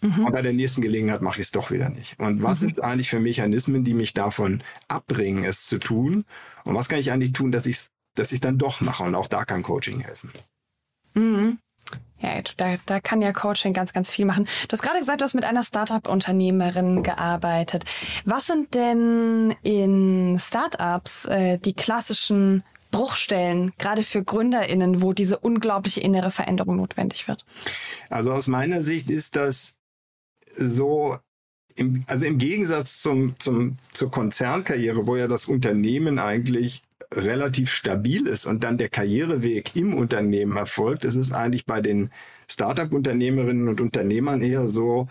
[0.01, 0.25] Mhm.
[0.25, 2.19] Und bei der nächsten Gelegenheit mache ich es doch wieder nicht.
[2.19, 2.67] Und was mhm.
[2.67, 6.25] sind eigentlich für Mechanismen, die mich davon abbringen, es zu tun?
[6.63, 9.03] Und was kann ich eigentlich tun, dass ich es dass ich dann doch mache.
[9.03, 10.31] Und auch da kann Coaching helfen.
[11.13, 11.59] Mhm.
[12.19, 14.45] Ja, da, da kann ja Coaching ganz, ganz viel machen.
[14.67, 17.85] Du hast gerade gesagt, du hast mit einer Startup-Unternehmerin gearbeitet.
[18.25, 26.01] Was sind denn in Startups äh, die klassischen Bruchstellen, gerade für GründerInnen, wo diese unglaubliche
[26.01, 27.45] innere Veränderung notwendig wird?
[28.09, 29.75] Also aus meiner Sicht ist das
[30.55, 31.17] so,
[31.75, 38.27] im, also im Gegensatz zum, zum, zur Konzernkarriere, wo ja das Unternehmen eigentlich relativ stabil
[38.27, 42.11] ist und dann der Karriereweg im Unternehmen erfolgt, ist es eigentlich bei den
[42.47, 45.07] Startup-Unternehmerinnen und Unternehmern eher so,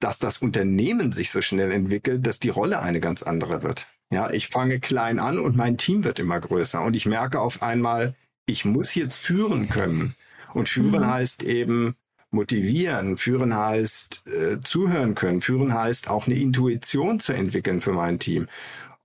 [0.00, 3.88] dass das Unternehmen sich so schnell entwickelt, dass die Rolle eine ganz andere wird.
[4.10, 7.62] Ja, ich fange klein an und mein Team wird immer größer und ich merke auf
[7.62, 8.14] einmal,
[8.46, 10.14] ich muss jetzt führen können.
[10.52, 11.10] Und führen mhm.
[11.10, 11.96] heißt eben
[12.30, 18.18] motivieren, führen heißt äh, zuhören können, führen heißt auch eine Intuition zu entwickeln für mein
[18.18, 18.46] Team.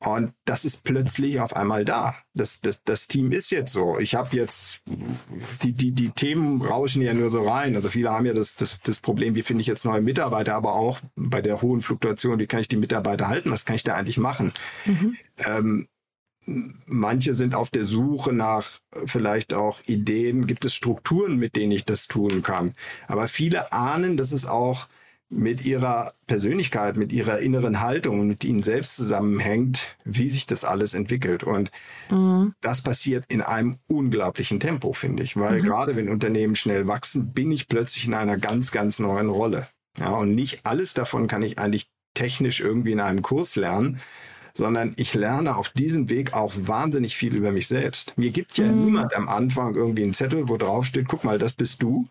[0.02, 2.16] Und das ist plötzlich auf einmal da.
[2.34, 4.00] Das, das, das Team ist jetzt so.
[4.00, 4.82] Ich habe jetzt,
[5.62, 7.76] die, die, die Themen rauschen ja nur so rein.
[7.76, 10.74] Also viele haben ja das, das, das Problem, wie finde ich jetzt neue Mitarbeiter, aber
[10.76, 13.96] auch bei der hohen Fluktuation, wie kann ich die Mitarbeiter halten, was kann ich da
[13.96, 14.54] eigentlich machen?
[14.86, 15.18] Mhm.
[15.38, 15.88] Ähm,
[16.86, 21.84] manche sind auf der Suche nach vielleicht auch Ideen, gibt es Strukturen, mit denen ich
[21.84, 22.74] das tun kann.
[23.08, 24.88] Aber viele ahnen, dass es auch
[25.30, 30.66] mit ihrer Persönlichkeit, mit ihrer inneren Haltung und mit ihnen selbst zusammenhängt, wie sich das
[30.66, 31.44] alles entwickelt.
[31.44, 31.72] Und
[32.10, 32.56] mhm.
[32.62, 35.38] das passiert in einem unglaublichen Tempo, finde ich.
[35.38, 35.66] Weil mhm.
[35.66, 39.68] gerade wenn Unternehmen schnell wachsen, bin ich plötzlich in einer ganz, ganz neuen Rolle.
[40.00, 44.00] Ja, und nicht alles davon kann ich eigentlich technisch irgendwie in einem Kurs lernen,
[44.54, 48.18] sondern ich lerne auf diesem Weg auch wahnsinnig viel über mich selbst.
[48.18, 48.86] Mir gibt ja Mhm.
[48.86, 52.06] niemand am Anfang irgendwie einen Zettel, wo drauf steht, guck mal, das bist du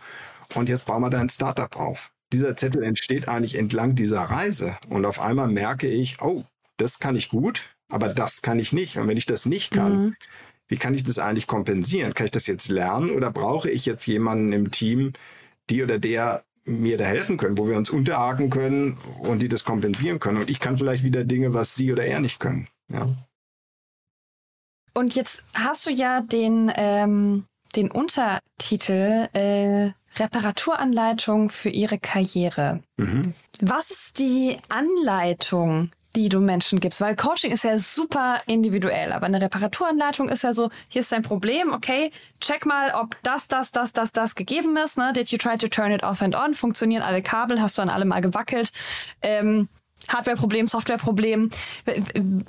[0.54, 2.12] und jetzt bauen wir dein Startup auf.
[2.33, 6.45] Dieser Zettel entsteht eigentlich entlang dieser Reise und auf einmal merke ich, oh,
[6.77, 8.99] das kann ich gut, aber das kann ich nicht.
[8.99, 10.17] Und wenn ich das nicht kann, Mhm.
[10.69, 12.12] wie kann ich das eigentlich kompensieren?
[12.14, 15.12] Kann ich das jetzt lernen oder brauche ich jetzt jemanden im Team,
[15.71, 19.64] die oder der mir da helfen können, wo wir uns unterhaken können und die das
[19.64, 20.37] kompensieren können?
[20.38, 22.69] Und ich kann vielleicht wieder Dinge, was sie oder er nicht können.
[22.93, 23.09] Ja.
[24.95, 27.45] Und jetzt hast du ja den, ähm,
[27.79, 32.83] den Untertitel äh, Reparaturanleitung für ihre Karriere.
[32.97, 33.35] Mhm.
[33.61, 37.01] Was ist die Anleitung, die du Menschen gibst?
[37.01, 41.23] Weil Coaching ist ja super individuell, aber eine Reparaturanleitung ist ja so, hier ist dein
[41.23, 42.11] Problem, okay,
[42.41, 44.99] check mal, ob das, das, das, das, das gegeben ist.
[44.99, 45.12] Ne?
[45.12, 46.55] Did you try to turn it off and on?
[46.55, 47.61] Funktionieren alle Kabel?
[47.61, 48.73] Hast du an alle mal gewackelt?
[49.23, 49.69] Ähm,
[50.09, 51.51] Hardware-Problem, Software-Problem.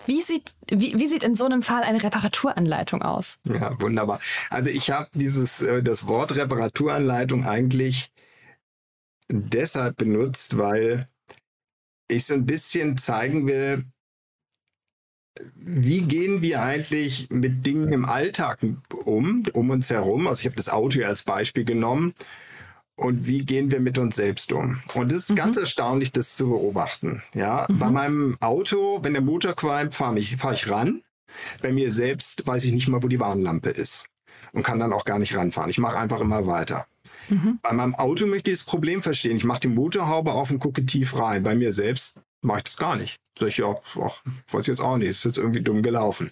[0.06, 3.40] Wie sieht, wie, wie sieht in so einem Fall eine Reparaturanleitung aus?
[3.44, 4.20] Ja, wunderbar.
[4.50, 8.12] Also ich habe dieses äh, das Wort Reparaturanleitung eigentlich
[9.30, 11.08] deshalb benutzt, weil
[12.08, 13.86] ich so ein bisschen zeigen will,
[15.56, 18.60] wie gehen wir eigentlich mit Dingen im Alltag
[19.06, 20.28] um, um uns herum.
[20.28, 22.14] Also ich habe das Auto als Beispiel genommen.
[23.00, 24.82] Und wie gehen wir mit uns selbst um?
[24.94, 27.24] Und es ist ganz erstaunlich, das zu beobachten.
[27.34, 31.02] Ja, bei meinem Auto, wenn der Motor qualmt, fahre ich, fahr ich ran.
[31.62, 34.08] Bei mir selbst weiß ich nicht mal, wo die Warnlampe ist
[34.52, 35.70] und kann dann auch gar nicht ranfahren.
[35.70, 36.86] Ich mache einfach immer weiter.
[37.62, 39.38] Bei meinem Auto möchte ich das Problem verstehen.
[39.38, 41.44] Ich mache die Motorhaube auf und gucke tief rein.
[41.44, 43.20] Bei mir selbst mache ich das gar nicht.
[43.38, 45.10] Sag ich, ja, ach, weiß ich jetzt auch nicht.
[45.10, 46.32] Ist jetzt irgendwie dumm gelaufen.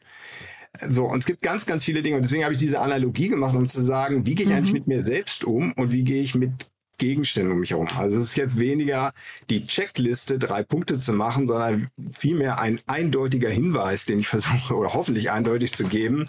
[0.88, 2.18] So, und es gibt ganz, ganz viele Dinge.
[2.18, 4.88] Und deswegen habe ich diese Analogie gemacht, um zu sagen, wie gehe ich eigentlich mit
[4.88, 6.52] mir selbst um und wie gehe ich mit
[6.98, 7.88] Gegenständen um mich herum.
[7.96, 9.14] Also es ist jetzt weniger
[9.50, 14.94] die Checkliste, drei Punkte zu machen, sondern vielmehr ein eindeutiger Hinweis, den ich versuche oder
[14.94, 16.28] hoffentlich eindeutig zu geben,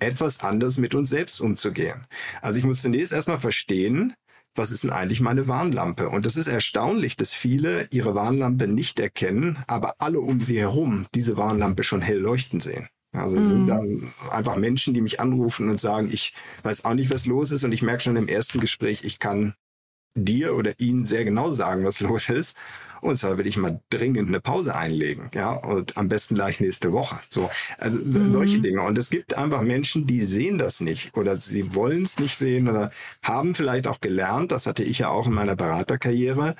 [0.00, 2.06] etwas anders mit uns selbst umzugehen.
[2.42, 4.14] Also ich muss zunächst erstmal verstehen,
[4.54, 6.10] was ist denn eigentlich meine Warnlampe?
[6.10, 11.06] Und das ist erstaunlich, dass viele ihre Warnlampe nicht erkennen, aber alle um sie herum
[11.14, 12.88] diese Warnlampe schon hell leuchten sehen.
[13.12, 17.10] Also es sind dann einfach Menschen, die mich anrufen und sagen, ich weiß auch nicht,
[17.10, 19.54] was los ist und ich merke schon im ersten Gespräch, ich kann
[20.14, 22.56] dir oder ihnen sehr genau sagen, was los ist.
[23.00, 26.92] Und zwar will ich mal dringend eine Pause einlegen, ja, und am besten gleich nächste
[26.92, 27.18] Woche.
[27.30, 28.82] So, also so, solche Dinge.
[28.82, 32.68] Und es gibt einfach Menschen, die sehen das nicht oder sie wollen es nicht sehen
[32.68, 36.54] oder haben vielleicht auch gelernt, das hatte ich ja auch in meiner Beraterkarriere,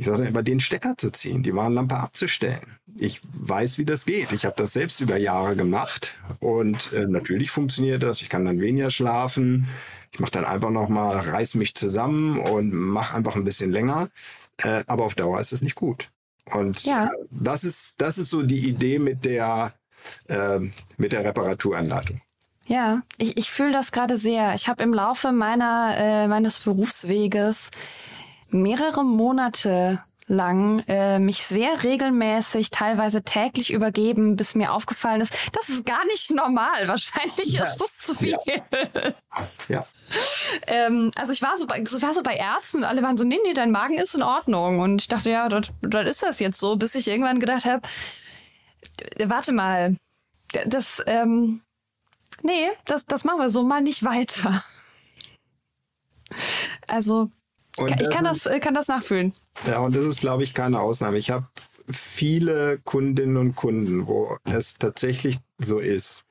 [0.00, 2.78] ich sage immer, den Stecker zu ziehen, die Warnlampe abzustellen.
[2.96, 4.32] Ich weiß, wie das geht.
[4.32, 8.22] Ich habe das selbst über Jahre gemacht und äh, natürlich funktioniert das.
[8.22, 9.68] Ich kann dann weniger schlafen.
[10.10, 14.08] Ich mache dann einfach noch mal, reiß mich zusammen und mache einfach ein bisschen länger.
[14.56, 16.08] Äh, aber auf Dauer ist es nicht gut.
[16.46, 17.10] Und Ja.
[17.30, 19.74] das ist das ist so die Idee mit der
[20.28, 20.60] äh,
[20.96, 22.22] mit der Reparaturanleitung.
[22.64, 24.54] Ja, ich, ich fühle das gerade sehr.
[24.54, 27.70] Ich habe im Laufe meiner, äh, meines Berufsweges
[28.52, 35.68] mehrere Monate lang äh, mich sehr regelmäßig, teilweise täglich übergeben, bis mir aufgefallen ist, das
[35.68, 36.86] ist gar nicht normal.
[36.86, 37.64] Wahrscheinlich Ja.
[37.64, 38.38] ist das zu viel.
[39.68, 39.84] Ja.
[40.68, 43.24] ähm, also ich war so, bei, so war so bei Ärzten und alle waren so,
[43.24, 44.78] nee, nee, dein Magen ist in Ordnung.
[44.78, 47.82] Und ich dachte, ja, das, das ist das jetzt so, bis ich irgendwann gedacht habe,
[49.24, 49.96] warte mal,
[50.66, 51.60] das, ähm,
[52.42, 54.64] nee, das, das machen wir so mal nicht weiter.
[56.86, 57.30] Also,
[57.80, 59.32] Und ich kann das das, kann das nachfühlen.
[59.66, 61.18] Ja, und das ist, glaube ich, keine Ausnahme.
[61.18, 61.46] Ich habe
[61.88, 66.24] viele Kundinnen und Kunden, wo es tatsächlich so ist,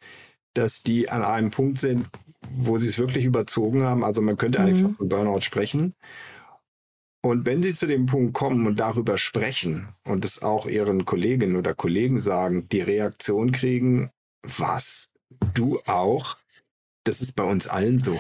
[0.54, 2.08] dass die an einem Punkt sind,
[2.56, 4.04] wo sie es wirklich überzogen haben.
[4.04, 4.96] Also man könnte eigentlich Mhm.
[4.96, 5.94] von Burnout sprechen.
[7.22, 11.58] Und wenn sie zu dem Punkt kommen und darüber sprechen und es auch ihren Kolleginnen
[11.58, 14.10] oder Kollegen sagen, die Reaktion kriegen,
[14.42, 15.10] was,
[15.54, 16.38] du auch,
[17.04, 18.20] das ist bei uns allen so.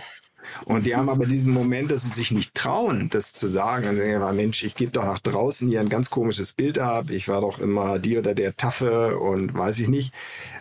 [0.65, 3.87] Und die haben aber diesen Moment, dass sie sich nicht trauen, das zu sagen.
[3.87, 7.09] Und sagen, ja, Mensch, ich gebe doch nach draußen hier ein ganz komisches Bild ab.
[7.09, 10.13] Ich war doch immer die oder der Taffe und weiß ich nicht.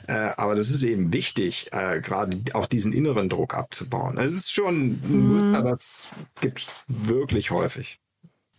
[0.06, 4.18] Äh, aber das ist eben wichtig, äh, gerade auch diesen inneren Druck abzubauen.
[4.18, 8.00] Es ist schon ein Muster, das gibt es wirklich häufig.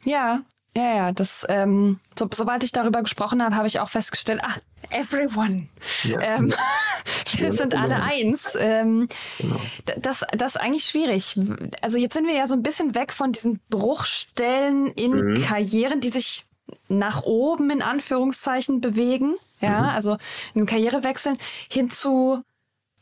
[0.06, 0.44] Ja,
[0.76, 1.12] ja, ja.
[1.12, 4.56] Das, ähm, so, sobald ich darüber gesprochen habe, habe ich auch festgestellt, ah,
[4.92, 5.68] everyone.
[6.04, 6.20] Ja.
[6.22, 6.54] Ähm,
[7.38, 8.06] wir sind alle genau.
[8.08, 8.56] eins.
[8.60, 9.60] Ähm, Genau.
[10.02, 11.38] das, das ist eigentlich schwierig.
[11.82, 15.42] Also jetzt sind wir ja so ein bisschen weg von diesen Bruchstellen in Mhm.
[15.44, 16.46] Karrieren, die sich
[16.88, 19.36] nach oben in Anführungszeichen bewegen.
[19.62, 19.90] Ja, Mhm.
[19.90, 20.18] also
[20.54, 21.38] in Karrierewechseln
[21.70, 22.44] hin zu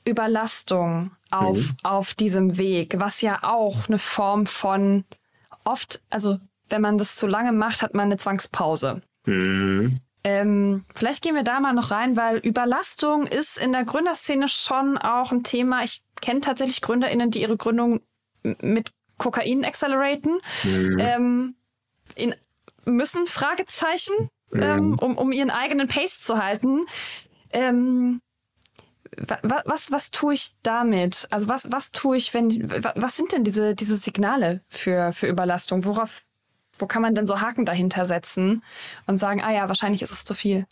[0.06, 1.76] Überlastung auf, Mhm.
[1.84, 5.04] auf diesem Weg, was ja auch eine Form von
[5.66, 9.02] oft, also wenn man das zu lange macht, hat man eine Zwangspause.
[9.26, 10.00] Mhm.
[10.24, 14.98] Ähm, vielleicht gehen wir da mal noch rein, weil Überlastung ist in der Gründerszene schon
[14.98, 15.84] auch ein Thema.
[15.84, 18.02] Ich kenne tatsächlich GründerInnen, die ihre Gründung
[18.44, 20.40] mit Kokain acceleraten.
[20.64, 20.98] Mhm.
[21.00, 21.56] Ähm,
[22.16, 22.36] in,
[22.86, 24.62] müssen Fragezeichen, mhm.
[24.62, 26.86] ähm, um, um ihren eigenen Pace zu halten.
[27.52, 28.22] Ähm,
[29.18, 31.28] was, was, was tue ich damit?
[31.32, 35.86] Also was, was tue ich, wenn, was sind denn diese, diese Signale für, für Überlastung?
[35.86, 36.24] Worauf,
[36.78, 38.64] wo kann man denn so Haken dahinter setzen
[39.06, 40.66] und sagen, ah ja, wahrscheinlich ist es zu viel?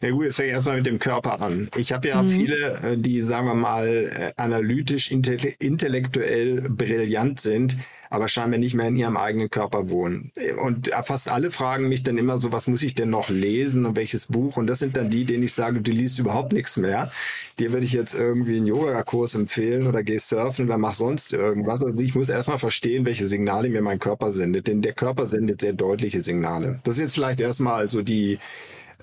[0.00, 1.68] Ja gut, es fängt erstmal mit dem Körper an.
[1.76, 2.30] Ich habe ja mhm.
[2.30, 7.76] viele, äh, die, sagen wir mal, äh, analytisch, intellektuell brillant sind,
[8.10, 10.32] aber scheinbar nicht mehr in ihrem eigenen Körper wohnen.
[10.62, 13.96] Und fast alle fragen mich dann immer so, was muss ich denn noch lesen und
[13.96, 14.56] welches Buch?
[14.56, 17.10] Und das sind dann die, denen ich sage, du liest überhaupt nichts mehr.
[17.58, 21.82] Dir würde ich jetzt irgendwie einen Yoga-Kurs empfehlen oder geh surfen oder mach sonst irgendwas.
[21.84, 24.68] Also ich muss erstmal verstehen, welche Signale mir mein Körper sendet.
[24.68, 26.78] Denn der Körper sendet sehr deutliche Signale.
[26.84, 28.38] Das ist jetzt vielleicht erstmal also die,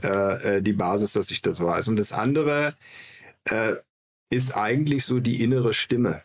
[0.03, 1.87] äh, äh, die Basis, dass ich das weiß.
[1.87, 2.75] Und das andere
[3.45, 3.73] äh,
[4.29, 6.21] ist eigentlich so die innere Stimme.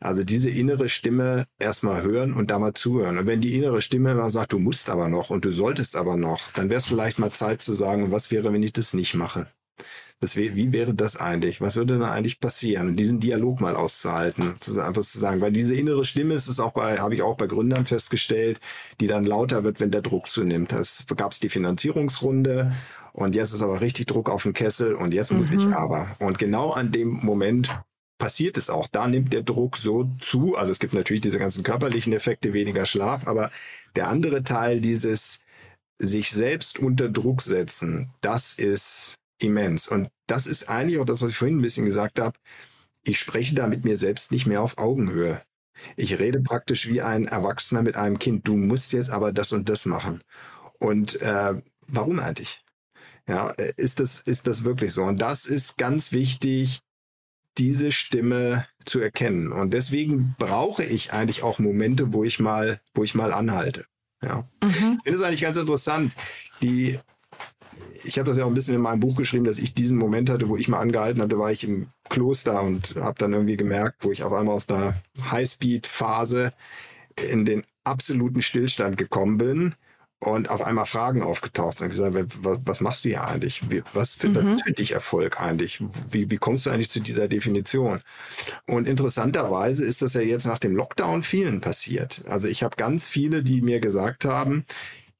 [0.00, 3.18] Also diese innere Stimme erstmal hören und da mal zuhören.
[3.18, 6.16] Und wenn die innere Stimme immer sagt, du musst aber noch und du solltest aber
[6.16, 9.14] noch, dann wäre es vielleicht mal Zeit zu sagen, was wäre, wenn ich das nicht
[9.14, 9.46] mache?
[10.20, 11.60] Das wär, wie wäre das eigentlich?
[11.60, 12.86] Was würde dann eigentlich passieren?
[12.86, 16.60] Und diesen Dialog mal auszuhalten, zu, einfach zu sagen, weil diese innere Stimme ist es
[16.60, 18.60] auch bei, habe ich auch bei Gründern festgestellt,
[19.00, 20.72] die dann lauter wird, wenn der Druck zunimmt.
[20.74, 22.72] Es gab es die Finanzierungsrunde
[23.12, 25.74] und jetzt ist aber richtig Druck auf dem Kessel und jetzt muss ich mhm.
[25.74, 26.16] aber.
[26.18, 27.70] Und genau an dem Moment
[28.18, 28.86] passiert es auch.
[28.86, 30.56] Da nimmt der Druck so zu.
[30.56, 33.50] Also es gibt natürlich diese ganzen körperlichen Effekte, weniger Schlaf, aber
[33.96, 35.40] der andere Teil dieses
[35.98, 39.88] sich selbst unter Druck setzen, das ist immens.
[39.88, 42.36] Und das ist eigentlich auch das, was ich vorhin ein bisschen gesagt habe.
[43.04, 45.42] Ich spreche da mit mir selbst nicht mehr auf Augenhöhe.
[45.96, 48.46] Ich rede praktisch wie ein Erwachsener mit einem Kind.
[48.46, 50.22] Du musst jetzt aber das und das machen.
[50.78, 52.62] Und äh, warum eigentlich?
[53.32, 55.04] Ja, äh, ist das, ist das wirklich so?
[55.04, 56.80] Und das ist ganz wichtig,
[57.56, 59.52] diese Stimme zu erkennen.
[59.52, 63.86] Und deswegen brauche ich eigentlich auch Momente, wo ich mal, wo ich mal anhalte.
[64.22, 64.46] Ja.
[64.62, 64.98] Mhm.
[64.98, 66.12] Ich finde es eigentlich ganz interessant.
[66.60, 66.98] Die,
[68.04, 70.28] ich habe das ja auch ein bisschen in meinem Buch geschrieben, dass ich diesen Moment
[70.28, 71.34] hatte, wo ich mal angehalten habe.
[71.34, 74.66] Da war ich im Kloster und habe dann irgendwie gemerkt, wo ich auf einmal aus
[74.66, 76.52] der Highspeed-Phase
[77.30, 79.74] in den absoluten Stillstand gekommen bin
[80.22, 81.90] und auf einmal Fragen aufgetaucht sind.
[81.90, 83.60] Ich sage, was, was machst du hier eigentlich?
[83.92, 84.36] Was, für, mhm.
[84.36, 85.82] was ist für dich Erfolg eigentlich?
[86.10, 88.00] Wie, wie kommst du eigentlich zu dieser Definition?
[88.66, 92.22] Und interessanterweise ist das ja jetzt nach dem Lockdown vielen passiert.
[92.28, 94.64] Also ich habe ganz viele, die mir gesagt haben,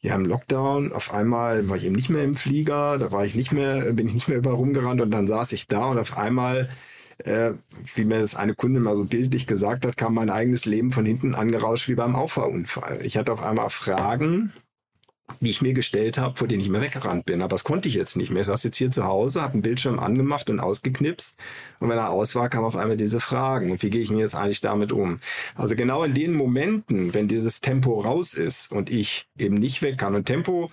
[0.01, 3.35] ja, im Lockdown, auf einmal war ich eben nicht mehr im Flieger, da war ich
[3.35, 6.17] nicht mehr, bin ich nicht mehr überall rumgerannt und dann saß ich da und auf
[6.17, 6.69] einmal
[7.25, 7.53] äh,
[7.95, 11.05] wie mir das eine Kunde mal so bildlich gesagt hat, kam mein eigenes Leben von
[11.05, 13.01] hinten angerauscht wie beim Auffahrunfall.
[13.05, 14.53] Ich hatte auf einmal Fragen,
[15.41, 17.43] die ich mir gestellt habe, vor denen ich immer weggerannt bin.
[17.43, 18.43] Aber das konnte ich jetzt nicht mehr.
[18.43, 21.37] Ich saß jetzt hier zu Hause, habe einen Bildschirm angemacht und ausgeknipst.
[21.81, 23.71] Und wenn er aus war, kamen auf einmal diese Fragen.
[23.71, 25.21] Und wie gehe ich denn jetzt eigentlich damit um?
[25.55, 29.99] Also genau in den Momenten, wenn dieses Tempo raus ist und ich eben nicht weg
[29.99, 30.15] kann.
[30.15, 30.71] Und Tempo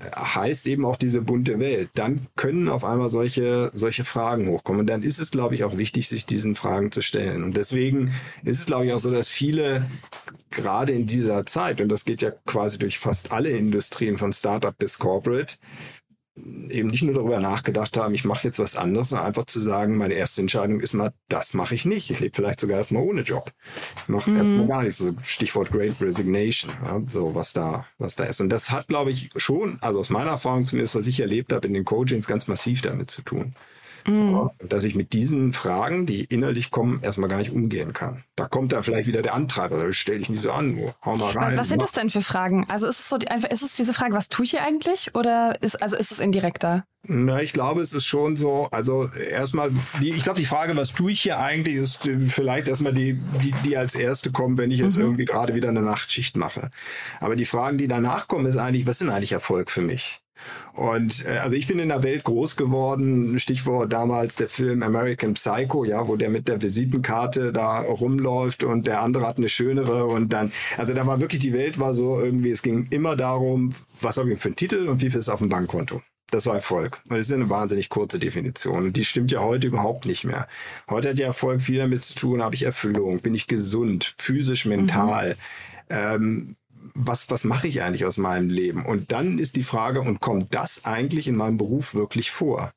[0.00, 1.90] äh, heißt eben auch diese bunte Welt.
[1.94, 4.80] Dann können auf einmal solche, solche Fragen hochkommen.
[4.80, 7.42] Und dann ist es, glaube ich, auch wichtig, sich diesen Fragen zu stellen.
[7.44, 8.12] Und deswegen
[8.44, 9.86] ist es, glaube ich, auch so, dass viele
[10.50, 14.76] gerade in dieser Zeit, und das geht ja quasi durch fast alle Industrien von Startup
[14.76, 15.56] bis Corporate,
[16.70, 19.96] eben nicht nur darüber nachgedacht haben, ich mache jetzt was anderes, sondern einfach zu sagen,
[19.96, 22.10] meine erste Entscheidung ist mal, das mache ich nicht.
[22.10, 23.52] Ich lebe vielleicht sogar erstmal ohne Job.
[24.02, 24.36] Ich mache mhm.
[24.36, 25.00] erstmal gar nichts.
[25.00, 28.40] Also Stichwort Great Resignation, ja, so was da, was da ist.
[28.40, 31.66] Und das hat, glaube ich, schon, also aus meiner Erfahrung zumindest, was ich erlebt habe
[31.66, 33.54] in den Coachings, ganz massiv damit zu tun.
[34.08, 34.50] Mhm.
[34.60, 38.24] Dass ich mit diesen Fragen, die innerlich kommen, erstmal gar nicht umgehen kann.
[38.36, 41.30] Da kommt dann vielleicht wieder der Antreiber, also stell dich nicht so an, hau mal
[41.32, 41.58] rein.
[41.58, 42.66] Was sind das denn für Fragen?
[42.68, 45.14] Also ist es so die, einfach, ist es diese Frage, was tue ich hier eigentlich?
[45.14, 46.84] Oder ist, also ist es indirekter?
[47.06, 50.92] Na, ich glaube, es ist schon so, also erstmal, die, ich glaube, die Frage, was
[50.92, 54.70] tue ich hier eigentlich, ist äh, vielleicht erstmal die, die, die als erste kommen, wenn
[54.70, 55.04] ich jetzt mhm.
[55.04, 56.70] irgendwie gerade wieder eine Nachtschicht mache.
[57.20, 60.20] Aber die Fragen, die danach kommen, ist eigentlich, was sind eigentlich Erfolg für mich?
[60.74, 65.34] Und äh, also ich bin in der Welt groß geworden, Stichwort damals der Film American
[65.34, 70.06] Psycho, ja, wo der mit der Visitenkarte da rumläuft und der andere hat eine schönere
[70.06, 73.74] und dann, also da war wirklich die Welt war so irgendwie, es ging immer darum,
[74.00, 76.00] was habe ich für einen Titel und wie viel ist auf dem Bankkonto.
[76.30, 77.00] Das war Erfolg.
[77.08, 78.84] Und das ist eine wahnsinnig kurze Definition.
[78.84, 80.46] Und die stimmt ja heute überhaupt nicht mehr.
[80.90, 84.66] Heute hat ja Erfolg viel damit zu tun, habe ich Erfüllung, bin ich gesund, physisch,
[84.66, 85.30] mental.
[85.30, 85.36] Mhm.
[85.88, 86.56] Ähm,
[86.94, 88.84] was, was mache ich eigentlich aus meinem Leben?
[88.84, 92.72] Und dann ist die Frage, und kommt das eigentlich in meinem Beruf wirklich vor?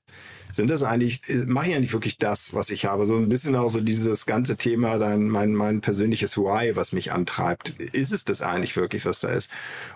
[0.53, 3.05] Sind das eigentlich, mache ich eigentlich wirklich das, was ich habe?
[3.05, 7.13] So ein bisschen auch so dieses ganze Thema, dann mein, mein persönliches Why, was mich
[7.13, 7.69] antreibt.
[7.79, 9.49] Ist es das eigentlich wirklich, was da ist?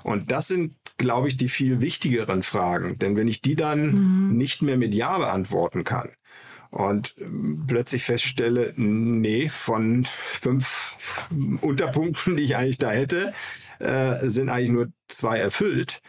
[0.04, 2.97] Und das sind glaube ich, die viel wichtigeren Fragen.
[2.99, 4.38] Denn wenn ich die dann mhm.
[4.38, 6.10] nicht mehr mit Ja beantworten kann
[6.71, 10.97] und ähm, plötzlich feststelle, nee, von fünf
[11.62, 13.34] Unterpunkten, die ich eigentlich da hätte,
[13.79, 16.01] äh, sind eigentlich nur zwei erfüllt,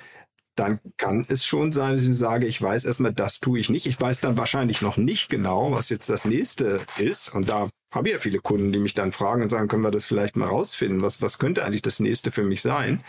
[0.57, 3.87] dann kann es schon sein, dass ich sage, ich weiß erstmal, das tue ich nicht.
[3.87, 7.35] Ich weiß dann wahrscheinlich noch nicht genau, was jetzt das nächste ist.
[7.35, 9.91] Und da habe ich ja viele Kunden, die mich dann fragen und sagen, können wir
[9.91, 11.03] das vielleicht mal rausfinden?
[11.03, 13.03] Was, was könnte eigentlich das nächste für mich sein?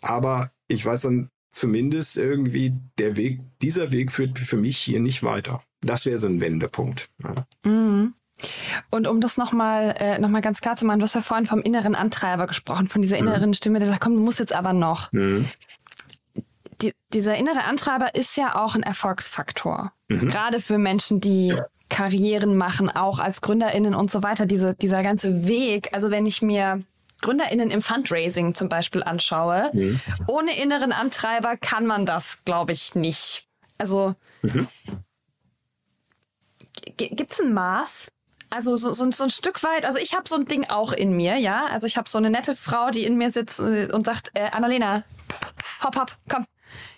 [0.00, 5.22] Aber ich weiß dann zumindest irgendwie, der Weg, dieser Weg führt für mich hier nicht
[5.22, 5.62] weiter.
[5.82, 7.10] Das wäre so ein Wendepunkt.
[7.22, 7.46] Ja.
[7.64, 8.14] Mhm.
[8.90, 11.60] Und um das nochmal äh, noch ganz klar zu machen, du hast ja vorhin vom
[11.60, 13.28] inneren Antreiber gesprochen, von dieser mhm.
[13.28, 13.54] inneren mhm.
[13.54, 15.12] Stimme, der sagt, komm, du musst jetzt aber noch.
[15.12, 15.48] Mhm.
[16.80, 19.92] Die, dieser innere Antreiber ist ja auch ein Erfolgsfaktor.
[20.08, 20.28] Mhm.
[20.28, 21.56] Gerade für Menschen, die
[21.88, 24.46] Karrieren machen, auch als GründerInnen und so weiter.
[24.46, 26.80] Diese, dieser ganze Weg, also wenn ich mir
[27.20, 30.00] GründerInnen im Fundraising zum Beispiel anschaue, mhm.
[30.26, 33.46] ohne inneren Antreiber kann man das, glaube ich, nicht.
[33.78, 34.68] Also mhm.
[36.96, 38.11] gibt es ein Maß?
[38.52, 41.16] Also so, so, so, ein Stück weit, also ich habe so ein Ding auch in
[41.16, 41.66] mir, ja.
[41.66, 44.50] Also ich habe so eine nette Frau, die in mir sitzt äh, und sagt, äh,
[44.50, 45.04] Annalena,
[45.82, 46.44] hopp, hopp, komm,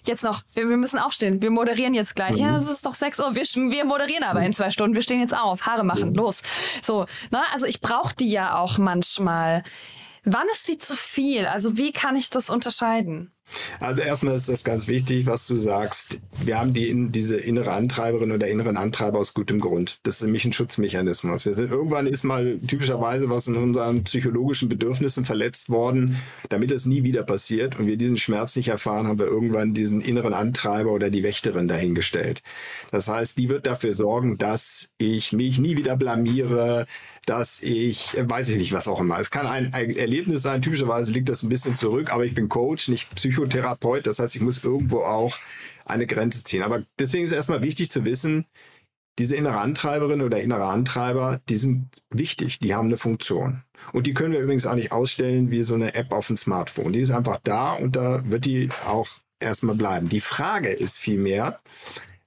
[0.05, 2.33] jetzt noch, wir, wir müssen aufstehen, wir moderieren jetzt gleich.
[2.33, 2.47] Mhm.
[2.47, 5.21] Ja, es ist doch 6 Uhr, wir, wir moderieren aber in zwei Stunden, wir stehen
[5.21, 6.17] jetzt auf, Haare machen, mhm.
[6.17, 6.43] los.
[6.83, 7.41] So, ne?
[7.53, 9.63] Also ich brauche die ja auch manchmal.
[10.25, 11.47] Wann ist sie zu viel?
[11.47, 13.33] Also wie kann ich das unterscheiden?
[13.81, 16.19] Also erstmal ist das ganz wichtig, was du sagst.
[16.43, 19.99] Wir haben die, diese innere Antreiberin oder inneren Antreiber aus gutem Grund.
[20.03, 21.45] Das ist nämlich ein Schutzmechanismus.
[21.45, 26.87] Wir sind irgendwann ist mal typischerweise was in unseren psychologischen Bedürfnissen verletzt worden, damit es
[26.87, 30.93] nie wieder passiert und wir diesen Schmerz nicht erfahren, haben wir irgendwann diesen inneren Antreiber
[30.93, 32.43] oder die Wächterin dahingestellt.
[32.91, 36.87] Das heißt, die wird dafür sorgen, dass ich mich nie wieder blamiere,
[37.27, 39.19] dass ich, weiß ich nicht, was auch immer.
[39.19, 42.89] Es kann ein, Erlebnis sein, typischerweise liegt das ein bisschen zurück, aber ich bin Coach,
[42.89, 44.07] nicht Psychotherapeut.
[44.07, 45.37] Das heißt, ich muss irgendwo auch
[45.85, 46.63] eine Grenze ziehen.
[46.63, 48.47] Aber deswegen ist erstmal wichtig zu wissen,
[49.19, 53.63] diese innere Antreiberin oder innere Antreiber, die sind wichtig, die haben eine Funktion.
[53.93, 56.93] Und die können wir übrigens auch nicht ausstellen wie so eine App auf dem Smartphone.
[56.93, 60.09] Die ist einfach da und da wird die auch erstmal bleiben.
[60.09, 61.61] Die Frage ist vielmehr,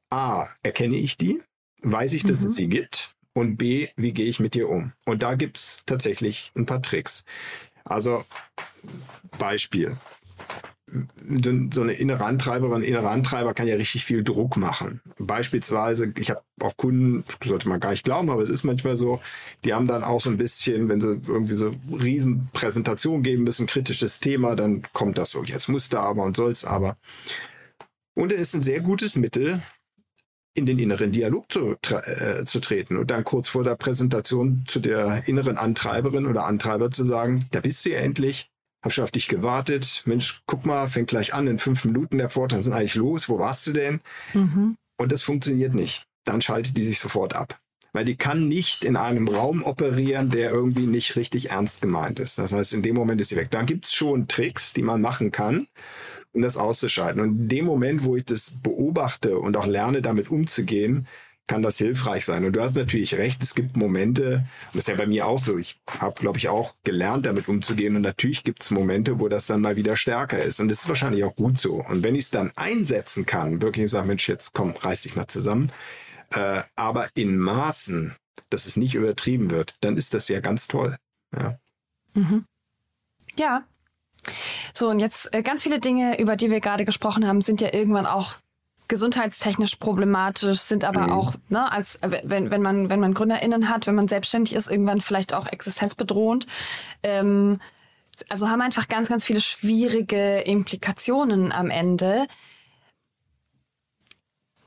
[0.10, 1.41] a, erkenne ich die?
[1.82, 2.45] Weiß ich, dass mhm.
[2.45, 3.12] es sie gibt?
[3.34, 4.93] Und B, wie gehe ich mit dir um?
[5.06, 7.23] Und da gibt es tatsächlich ein paar Tricks.
[7.84, 8.23] Also
[9.38, 9.97] Beispiel.
[11.71, 15.02] So eine innere Antreiberin, innere Antreiber kann ja richtig viel Druck machen.
[15.19, 19.21] Beispielsweise, ich habe auch Kunden, sollte man gar nicht glauben, aber es ist manchmal so,
[19.65, 24.21] die haben dann auch so ein bisschen, wenn sie irgendwie so Riesenpräsentation geben müssen, kritisches
[24.21, 26.95] Thema, dann kommt das so, jetzt muss da aber und soll's aber.
[28.13, 29.62] Und es ist ein sehr gutes Mittel,
[30.58, 34.80] in den inneren Dialog zu, äh, zu treten und dann kurz vor der Präsentation zu
[34.80, 38.50] der inneren Antreiberin oder Antreiber zu sagen, da bist du ja endlich,
[38.81, 42.29] hab schon auf dich gewartet, Mensch, guck mal, fängt gleich an, in fünf Minuten der
[42.29, 44.01] Vortrag sind eigentlich los, wo warst du denn?
[44.33, 44.77] Mhm.
[44.97, 46.03] Und das funktioniert nicht.
[46.25, 47.59] Dann schaltet die sich sofort ab.
[47.93, 52.37] Weil die kann nicht in einem Raum operieren, der irgendwie nicht richtig ernst gemeint ist.
[52.37, 53.49] Das heißt, in dem Moment ist sie weg.
[53.49, 55.67] Da gibt's schon Tricks, die man machen kann
[56.37, 57.21] um das auszuschalten.
[57.21, 61.07] Und in dem Moment, wo ich das beobachte und auch lerne, damit umzugehen,
[61.47, 62.45] kann das hilfreich sein.
[62.45, 65.39] Und du hast natürlich recht, es gibt Momente, und das ist ja bei mir auch
[65.39, 67.95] so, ich habe, glaube ich, auch gelernt, damit umzugehen.
[67.95, 70.60] Und natürlich gibt es Momente, wo das dann mal wieder stärker ist.
[70.60, 71.75] Und das ist wahrscheinlich auch gut so.
[71.75, 75.27] Und wenn ich es dann einsetzen kann, wirklich sagen, Mensch, jetzt komm, reiß dich mal
[75.27, 75.71] zusammen,
[76.31, 78.13] äh, aber in Maßen,
[78.49, 80.97] dass es nicht übertrieben wird, dann ist das ja ganz toll.
[81.33, 81.57] Ja.
[82.13, 82.45] Mhm.
[83.38, 83.63] Ja,
[84.73, 87.73] so, und jetzt äh, ganz viele Dinge, über die wir gerade gesprochen haben, sind ja
[87.73, 88.36] irgendwann auch
[88.88, 91.13] gesundheitstechnisch problematisch, sind aber mhm.
[91.13, 94.69] auch, ne, als äh, wenn, wenn man, wenn man GründerInnen hat, wenn man selbstständig ist,
[94.69, 96.47] irgendwann vielleicht auch existenzbedrohend.
[97.04, 97.60] Ähm,
[98.30, 102.28] also haben einfach ganz, ganz viele schwierige Implikationen am Ende.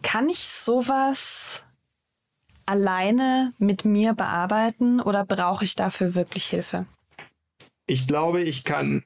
[0.02, 1.64] Kann ich sowas
[2.66, 6.86] alleine mit mir bearbeiten oder brauche ich dafür wirklich Hilfe?
[7.86, 9.02] Ich glaube, ich kann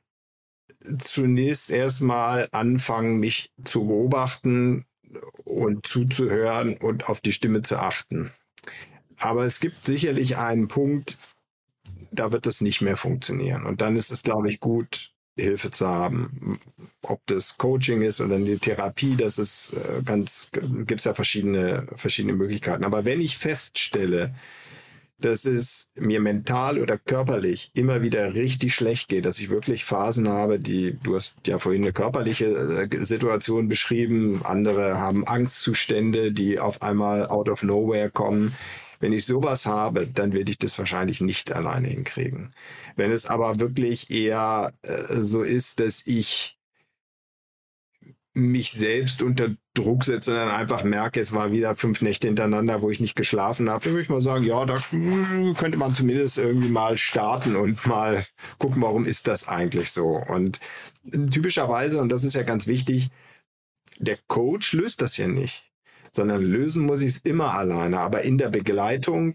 [1.00, 4.85] zunächst erstmal anfangen, mich zu beobachten
[5.54, 8.30] und zuzuhören und auf die Stimme zu achten.
[9.16, 11.18] Aber es gibt sicherlich einen Punkt,
[12.10, 13.64] da wird das nicht mehr funktionieren.
[13.64, 16.58] Und dann ist es, glaube ich, gut, Hilfe zu haben.
[17.02, 21.87] Ob das Coaching ist oder eine Therapie, das ist äh, ganz, gibt es ja verschiedene,
[21.94, 22.85] verschiedene Möglichkeiten.
[22.85, 24.35] Aber wenn ich feststelle,
[25.19, 30.29] dass es mir mental oder körperlich immer wieder richtig schlecht geht, dass ich wirklich Phasen
[30.29, 32.46] habe, die, du hast ja vorhin eine körperliche
[32.90, 38.54] äh, Situation beschrieben, andere haben Angstzustände, die auf einmal out of nowhere kommen.
[39.00, 42.54] Wenn ich sowas habe, dann werde ich das wahrscheinlich nicht alleine hinkriegen.
[42.96, 46.58] Wenn es aber wirklich eher äh, so ist, dass ich
[48.35, 52.90] mich selbst unter Druck setze, sondern einfach merke, es war wieder fünf Nächte hintereinander, wo
[52.90, 54.79] ich nicht geschlafen habe, dann würde ich mal sagen, ja, da
[55.58, 58.25] könnte man zumindest irgendwie mal starten und mal
[58.58, 60.22] gucken, warum ist das eigentlich so.
[60.29, 60.60] Und
[61.12, 63.10] typischerweise, und das ist ja ganz wichtig,
[63.98, 65.70] der Coach löst das ja nicht,
[66.12, 67.98] sondern lösen muss ich es immer alleine.
[67.98, 69.35] Aber in der Begleitung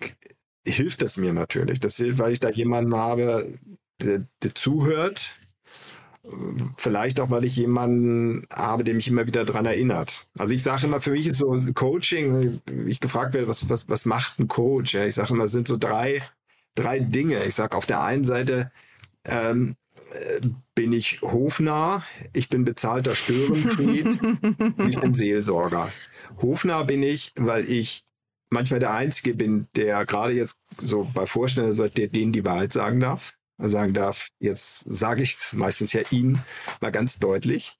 [0.66, 1.80] hilft es mir natürlich.
[1.80, 3.54] Das hilft, weil ich da jemanden habe,
[4.02, 5.36] der, der zuhört,
[6.76, 10.28] Vielleicht auch, weil ich jemanden habe, der mich immer wieder daran erinnert.
[10.38, 14.06] Also ich sage immer, für mich ist so Coaching, ich gefragt werde, was, was, was
[14.06, 14.94] macht ein Coach?
[14.94, 16.22] Ja, ich sage immer, es sind so drei,
[16.76, 17.44] drei Dinge.
[17.46, 18.72] Ich sage auf der einen Seite,
[19.26, 19.76] ähm,
[20.76, 22.04] bin ich hofnah,
[22.34, 24.08] ich bin bezahlter Störenfried,
[24.90, 25.92] ich bin Seelsorger.
[26.42, 28.04] Hofnah bin ich, weil ich
[28.50, 32.74] manchmal der Einzige bin, der gerade jetzt so bei Vorstellungen, so, der denen die Wahrheit
[32.74, 36.44] sagen darf sagen darf, jetzt sage ich es meistens ja Ihnen
[36.80, 37.78] mal ganz deutlich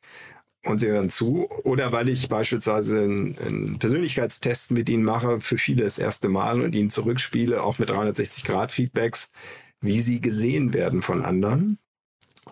[0.66, 1.50] und Sie hören zu.
[1.64, 6.76] Oder weil ich beispielsweise einen, Persönlichkeitstest mit Ihnen mache, für viele das erste Mal und
[6.76, 9.32] Ihnen zurückspiele, auch mit 360-Grad-Feedbacks,
[9.80, 11.80] wie Sie gesehen werden von anderen.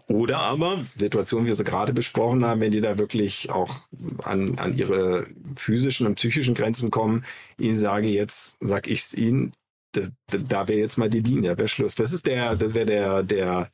[0.07, 3.75] Oder aber Situationen, wie wir sie gerade besprochen haben, wenn die da wirklich auch
[4.23, 7.25] an, an ihre physischen und psychischen Grenzen kommen,
[7.57, 9.51] ihnen sage jetzt, sag ich es ihnen,
[9.91, 10.01] da,
[10.37, 11.95] da wäre jetzt mal die Linie, wäre Schluss.
[11.95, 13.69] Das ist der, das wäre der, der,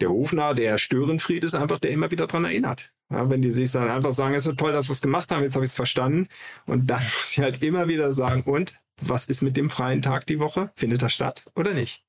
[0.00, 2.92] der Hofner, der Störenfried ist einfach, der immer wieder dran erinnert.
[3.10, 5.30] Ja, wenn die sich dann einfach sagen, es ist so toll, dass wir es gemacht
[5.30, 6.28] haben, jetzt habe ich es verstanden.
[6.66, 10.26] Und dann muss ich halt immer wieder sagen, und was ist mit dem freien Tag
[10.26, 10.70] die Woche?
[10.76, 12.04] Findet das statt oder nicht?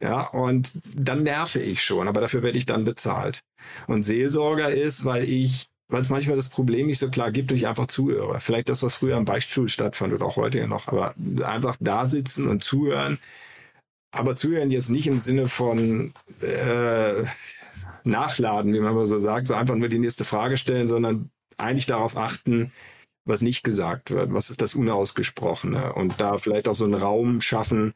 [0.00, 3.42] Ja, und dann nerve ich schon, aber dafür werde ich dann bezahlt.
[3.86, 7.66] Und Seelsorger ist, weil ich weil es manchmal das Problem nicht so klar gibt, durch
[7.66, 8.40] einfach zuhöre.
[8.40, 11.14] Vielleicht das, was früher am Beichtstuhl stattfand oder auch heute ja noch, aber
[11.44, 13.18] einfach da sitzen und zuhören.
[14.10, 17.24] Aber zuhören jetzt nicht im Sinne von äh,
[18.04, 21.86] Nachladen, wie man mal so sagt, so einfach nur die nächste Frage stellen, sondern eigentlich
[21.86, 22.72] darauf achten,
[23.26, 27.42] was nicht gesagt wird, was ist das Unausgesprochene und da vielleicht auch so einen Raum
[27.42, 27.92] schaffen,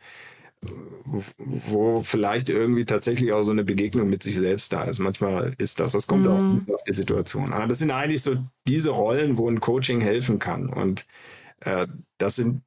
[1.36, 4.98] wo vielleicht irgendwie tatsächlich auch so eine Begegnung mit sich selbst da ist.
[4.98, 6.64] Manchmal ist das, das kommt mhm.
[6.68, 7.52] auch auf die Situation.
[7.52, 8.36] Aber das sind eigentlich so
[8.66, 10.68] diese Rollen, wo ein Coaching helfen kann.
[10.68, 11.06] Und
[11.60, 11.86] äh,
[12.18, 12.62] das sind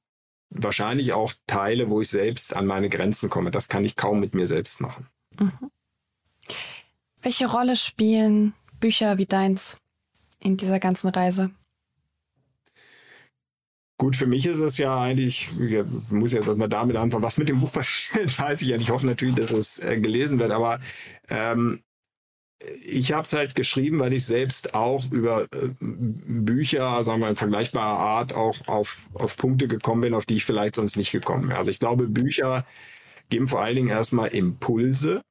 [0.50, 3.52] wahrscheinlich auch Teile, wo ich selbst an meine Grenzen komme.
[3.52, 5.08] Das kann ich kaum mit mir selbst machen.
[5.38, 5.72] Mhm.
[7.22, 9.78] Welche Rolle spielen Bücher wie deins
[10.42, 11.52] in dieser ganzen Reise?
[14.00, 17.50] Gut, für mich ist es ja eigentlich, ich muss jetzt erstmal damit anfangen, was mit
[17.50, 18.78] dem Buch passiert, weiß ich ja.
[18.78, 20.80] Ich hoffe natürlich, dass es äh, gelesen wird, aber
[21.28, 21.82] ähm,
[22.84, 27.36] ich habe es halt geschrieben, weil ich selbst auch über äh, Bücher, sagen wir in
[27.36, 31.50] vergleichbarer Art, auch auf, auf Punkte gekommen bin, auf die ich vielleicht sonst nicht gekommen
[31.50, 31.60] wäre.
[31.60, 32.66] Also ich glaube, Bücher
[33.30, 35.22] geben vor allen Dingen erstmal Impulse,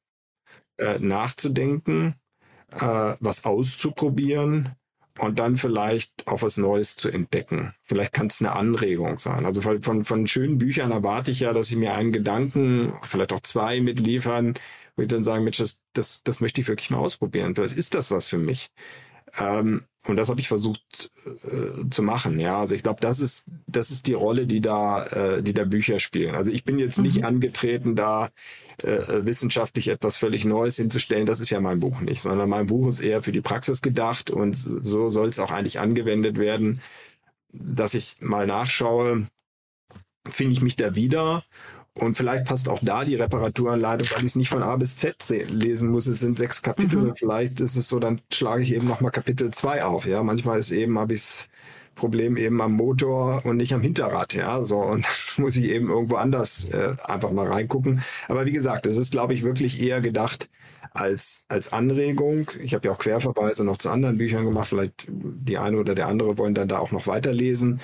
[0.78, 2.14] äh, nachzudenken,
[2.70, 4.74] äh, was auszuprobieren,
[5.18, 7.74] und dann vielleicht auch was Neues zu entdecken.
[7.82, 9.46] Vielleicht kann es eine Anregung sein.
[9.46, 13.40] Also von, von, schönen Büchern erwarte ich ja, dass sie mir einen Gedanken, vielleicht auch
[13.40, 14.54] zwei mitliefern,
[14.96, 17.54] wo ich dann sagen, Mensch, das, das, das möchte ich wirklich mal ausprobieren.
[17.54, 18.70] Vielleicht ist das was für mich.
[19.38, 22.38] Ähm, und das habe ich versucht äh, zu machen.
[22.38, 25.64] Ja, also ich glaube, das ist das ist die Rolle, die da äh, die da
[25.64, 26.34] Bücher spielen.
[26.34, 27.04] Also ich bin jetzt mhm.
[27.04, 28.30] nicht angetreten, da
[28.82, 31.26] äh, wissenschaftlich etwas völlig Neues hinzustellen.
[31.26, 34.30] Das ist ja mein Buch nicht, sondern mein Buch ist eher für die Praxis gedacht
[34.30, 36.80] und so soll es auch eigentlich angewendet werden,
[37.52, 39.26] dass ich mal nachschaue,
[40.26, 41.44] finde ich mich da wieder
[41.98, 45.16] und vielleicht passt auch da die Reparaturanleitung, weil ich es nicht von A bis Z
[45.48, 46.06] lesen muss.
[46.06, 46.98] Es sind sechs Kapitel.
[46.98, 47.16] Mhm.
[47.16, 50.06] Vielleicht ist es so, dann schlage ich eben nochmal Kapitel zwei auf.
[50.06, 51.48] Ja, manchmal ist eben, habe ich das
[51.96, 54.34] Problem eben am Motor und nicht am Hinterrad.
[54.34, 54.78] Ja, so.
[54.78, 55.04] Und
[55.36, 58.02] dann muss ich eben irgendwo anders äh, einfach mal reingucken.
[58.28, 60.48] Aber wie gesagt, es ist, glaube ich, wirklich eher gedacht
[60.92, 62.50] als, als Anregung.
[62.62, 64.68] Ich habe ja auch Querverweise noch zu anderen Büchern gemacht.
[64.68, 67.80] Vielleicht die eine oder der andere wollen dann da auch noch weiterlesen.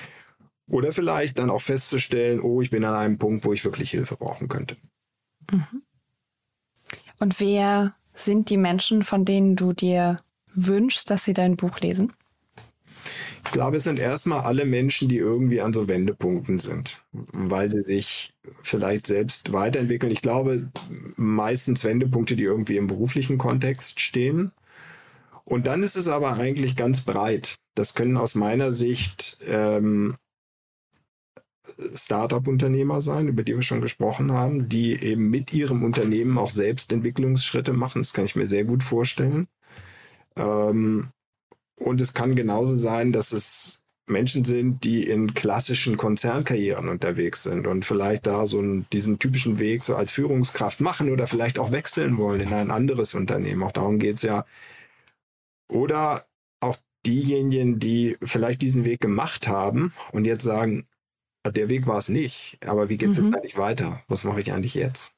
[0.67, 4.15] Oder vielleicht dann auch festzustellen, oh, ich bin an einem Punkt, wo ich wirklich Hilfe
[4.15, 4.77] brauchen könnte.
[5.51, 5.83] Mhm.
[7.19, 10.21] Und wer sind die Menschen, von denen du dir
[10.53, 12.13] wünschst, dass sie dein Buch lesen?
[13.45, 17.83] Ich glaube, es sind erstmal alle Menschen, die irgendwie an so Wendepunkten sind, weil sie
[17.83, 20.11] sich vielleicht selbst weiterentwickeln.
[20.11, 20.71] Ich glaube,
[21.15, 24.51] meistens Wendepunkte, die irgendwie im beruflichen Kontext stehen.
[25.43, 27.55] Und dann ist es aber eigentlich ganz breit.
[27.75, 30.15] Das können aus meiner Sicht ähm,
[31.93, 36.91] Startup-Unternehmer sein, über die wir schon gesprochen haben, die eben mit ihrem Unternehmen auch selbst
[36.91, 38.01] Entwicklungsschritte machen.
[38.01, 39.47] Das kann ich mir sehr gut vorstellen.
[40.35, 41.09] Ähm,
[41.77, 47.65] und es kann genauso sein, dass es Menschen sind, die in klassischen Konzernkarrieren unterwegs sind
[47.67, 51.71] und vielleicht da so einen, diesen typischen Weg so als Führungskraft machen oder vielleicht auch
[51.71, 53.63] wechseln wollen in ein anderes Unternehmen.
[53.63, 54.45] Auch darum geht es ja.
[55.67, 56.27] Oder
[56.59, 60.85] auch diejenigen, die vielleicht diesen Weg gemacht haben und jetzt sagen,
[61.51, 63.27] der Weg war es nicht, aber wie geht es mhm.
[63.27, 64.01] jetzt eigentlich weiter?
[64.07, 65.13] Was mache ich eigentlich jetzt?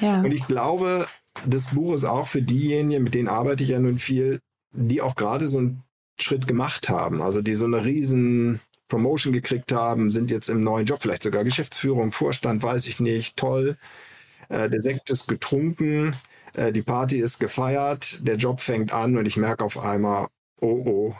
[0.00, 0.20] Ja.
[0.20, 1.06] Und ich glaube,
[1.44, 4.40] das Buch ist auch für diejenigen, mit denen arbeite ich ja nun viel,
[4.72, 5.82] die auch gerade so einen
[6.18, 10.86] Schritt gemacht haben, also die so eine riesen Promotion gekriegt haben, sind jetzt im neuen
[10.86, 13.76] Job, vielleicht sogar Geschäftsführung, Vorstand, weiß ich nicht, toll.
[14.48, 16.14] Äh, der Sekt ist getrunken,
[16.54, 20.28] äh, die Party ist gefeiert, der Job fängt an und ich merke auf einmal,
[20.60, 21.14] oh oh,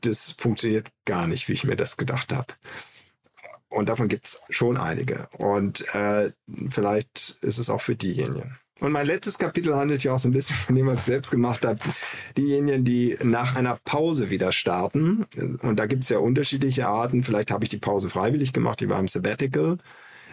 [0.00, 2.54] das funktioniert gar nicht, wie ich mir das gedacht habe.
[3.74, 5.28] Und davon gibt es schon einige.
[5.38, 6.30] Und äh,
[6.70, 8.56] vielleicht ist es auch für diejenigen.
[8.80, 11.30] Und mein letztes Kapitel handelt ja auch so ein bisschen von dem, was ich selbst
[11.30, 11.78] gemacht habe.
[12.36, 15.24] Diejenigen, die nach einer Pause wieder starten.
[15.62, 17.22] Und da gibt es ja unterschiedliche Arten.
[17.22, 19.78] Vielleicht habe ich die Pause freiwillig gemacht, die war im Sabbatical.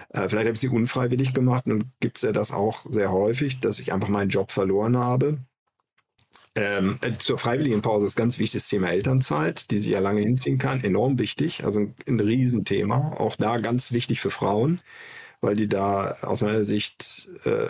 [0.09, 3.59] Äh, vielleicht habe ich sie unfreiwillig gemacht und gibt es ja das auch sehr häufig,
[3.59, 5.39] dass ich einfach meinen Job verloren habe.
[6.55, 10.21] Ähm, äh, zur freiwilligen Pause ist ganz wichtig das Thema Elternzeit, die sich ja lange
[10.21, 10.83] hinziehen kann.
[10.83, 13.13] Enorm wichtig, also ein, ein Riesenthema.
[13.17, 14.81] Auch da ganz wichtig für Frauen,
[15.39, 17.67] weil die da aus meiner Sicht äh,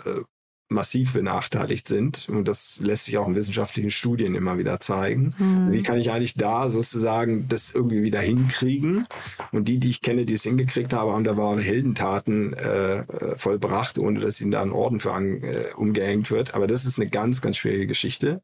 [0.72, 2.28] massiv benachteiligt sind.
[2.28, 5.34] Und das lässt sich auch in wissenschaftlichen Studien immer wieder zeigen.
[5.38, 5.72] Mhm.
[5.72, 9.06] Wie kann ich eigentlich da sozusagen das irgendwie wieder hinkriegen?
[9.52, 13.36] Und die, die ich kenne, die es hingekriegt haben, haben da wahre Heldentaten äh, äh,
[13.36, 16.54] vollbracht, ohne dass ihnen da ein Orden für an, äh, umgehängt wird.
[16.54, 18.42] Aber das ist eine ganz, ganz schwierige Geschichte.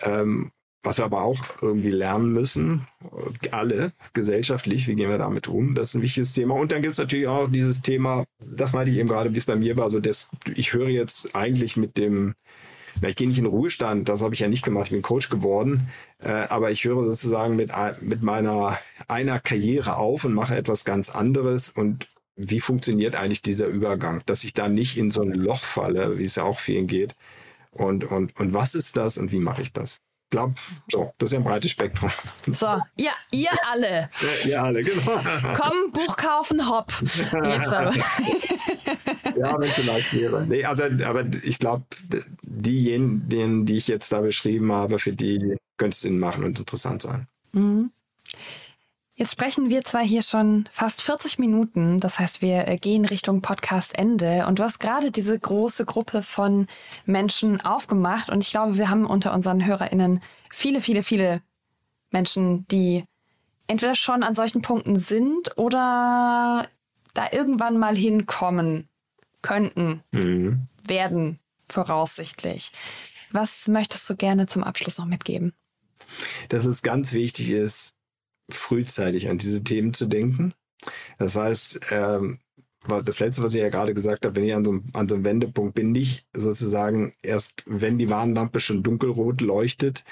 [0.00, 0.50] Ähm,
[0.82, 2.86] was wir aber auch irgendwie lernen müssen,
[3.50, 6.54] alle gesellschaftlich, wie gehen wir damit um, das ist ein wichtiges Thema.
[6.54, 9.44] Und dann gibt es natürlich auch dieses Thema, das meinte ich eben gerade, wie es
[9.44, 12.34] bei mir war, so das, ich höre jetzt eigentlich mit dem,
[13.00, 15.02] na, ich gehe nicht in den Ruhestand, das habe ich ja nicht gemacht, ich bin
[15.02, 20.56] Coach geworden, äh, aber ich höre sozusagen mit, mit meiner einer Karriere auf und mache
[20.56, 22.06] etwas ganz anderes und
[22.36, 26.24] wie funktioniert eigentlich dieser Übergang, dass ich da nicht in so ein Loch falle, wie
[26.26, 27.16] es ja auch vielen geht.
[27.70, 30.00] Und, und, und was ist das und wie mache ich das?
[30.30, 30.54] Glaube,
[30.90, 32.10] so, das ist ja ein breites Spektrum.
[32.46, 32.66] So,
[32.98, 34.08] ja, ihr alle.
[34.20, 35.20] Ja, ihr alle, genau.
[35.56, 36.92] Komm, Buch kaufen, hopp.
[37.44, 37.94] Jetzt aber.
[39.36, 40.46] ja, wenn vielleicht wäre.
[40.46, 41.84] Nee, also, aber ich glaube,
[42.42, 47.02] diejenigen, die ich jetzt da beschrieben habe, für die könnte es Sinn machen und interessant
[47.02, 47.26] sein.
[47.52, 47.90] Mhm.
[49.18, 53.40] Jetzt sprechen wir zwar hier schon fast 40 Minuten, das heißt, wir äh, gehen Richtung
[53.40, 56.66] Podcast-Ende und du hast gerade diese große Gruppe von
[57.06, 61.40] Menschen aufgemacht und ich glaube, wir haben unter unseren HörerInnen viele, viele, viele
[62.10, 63.04] Menschen, die
[63.66, 66.68] entweder schon an solchen Punkten sind oder
[67.14, 68.86] da irgendwann mal hinkommen
[69.40, 70.68] könnten, mhm.
[70.84, 71.40] werden,
[71.70, 72.70] voraussichtlich.
[73.30, 75.54] Was möchtest du gerne zum Abschluss noch mitgeben?
[76.50, 77.95] Dass es ganz wichtig ist,
[78.48, 80.54] frühzeitig an diese Themen zu denken.
[81.18, 82.38] Das heißt, ähm,
[83.04, 85.16] das letzte, was ich ja gerade gesagt habe, wenn ich an so, einem, an so
[85.16, 90.04] einem Wendepunkt bin, nicht sozusagen erst, wenn die Warnlampe schon dunkelrot leuchtet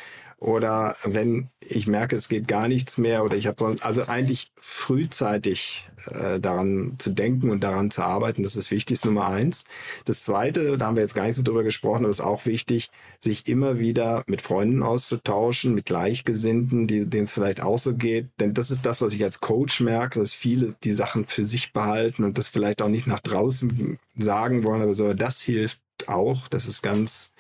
[0.45, 4.53] oder wenn ich merke, es geht gar nichts mehr oder ich habe so, also eigentlich
[4.57, 9.65] frühzeitig äh, daran zu denken und daran zu arbeiten, das ist wichtig, ist Nummer eins.
[10.05, 12.91] Das zweite, da haben wir jetzt gar nicht so drüber gesprochen, aber ist auch wichtig,
[13.21, 18.29] sich immer wieder mit Freunden auszutauschen, mit Gleichgesinnten, denen es vielleicht auch so geht.
[18.39, 21.73] Denn das ist das, was ich als Coach merke, dass viele die Sachen für sich
[21.73, 26.49] behalten und das vielleicht auch nicht nach draußen sagen wollen, aber so, das hilft auch.
[26.49, 27.33] Das ist ganz,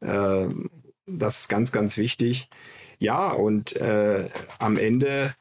[0.00, 0.46] äh,
[1.06, 2.48] das ist ganz, ganz wichtig.
[2.98, 4.28] Ja, und äh,
[4.58, 5.34] am Ende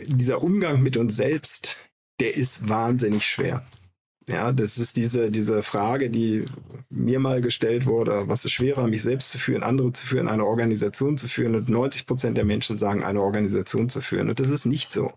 [0.00, 1.76] dieser Umgang mit uns selbst,
[2.20, 3.64] der ist wahnsinnig schwer.
[4.28, 6.44] Ja, das ist diese, diese Frage, die
[6.90, 10.44] mir mal gestellt wurde, was ist schwerer, mich selbst zu führen, andere zu führen, eine
[10.44, 11.54] Organisation zu führen?
[11.54, 14.28] Und 90 Prozent der Menschen sagen, eine Organisation zu führen.
[14.28, 15.12] Und das ist nicht so.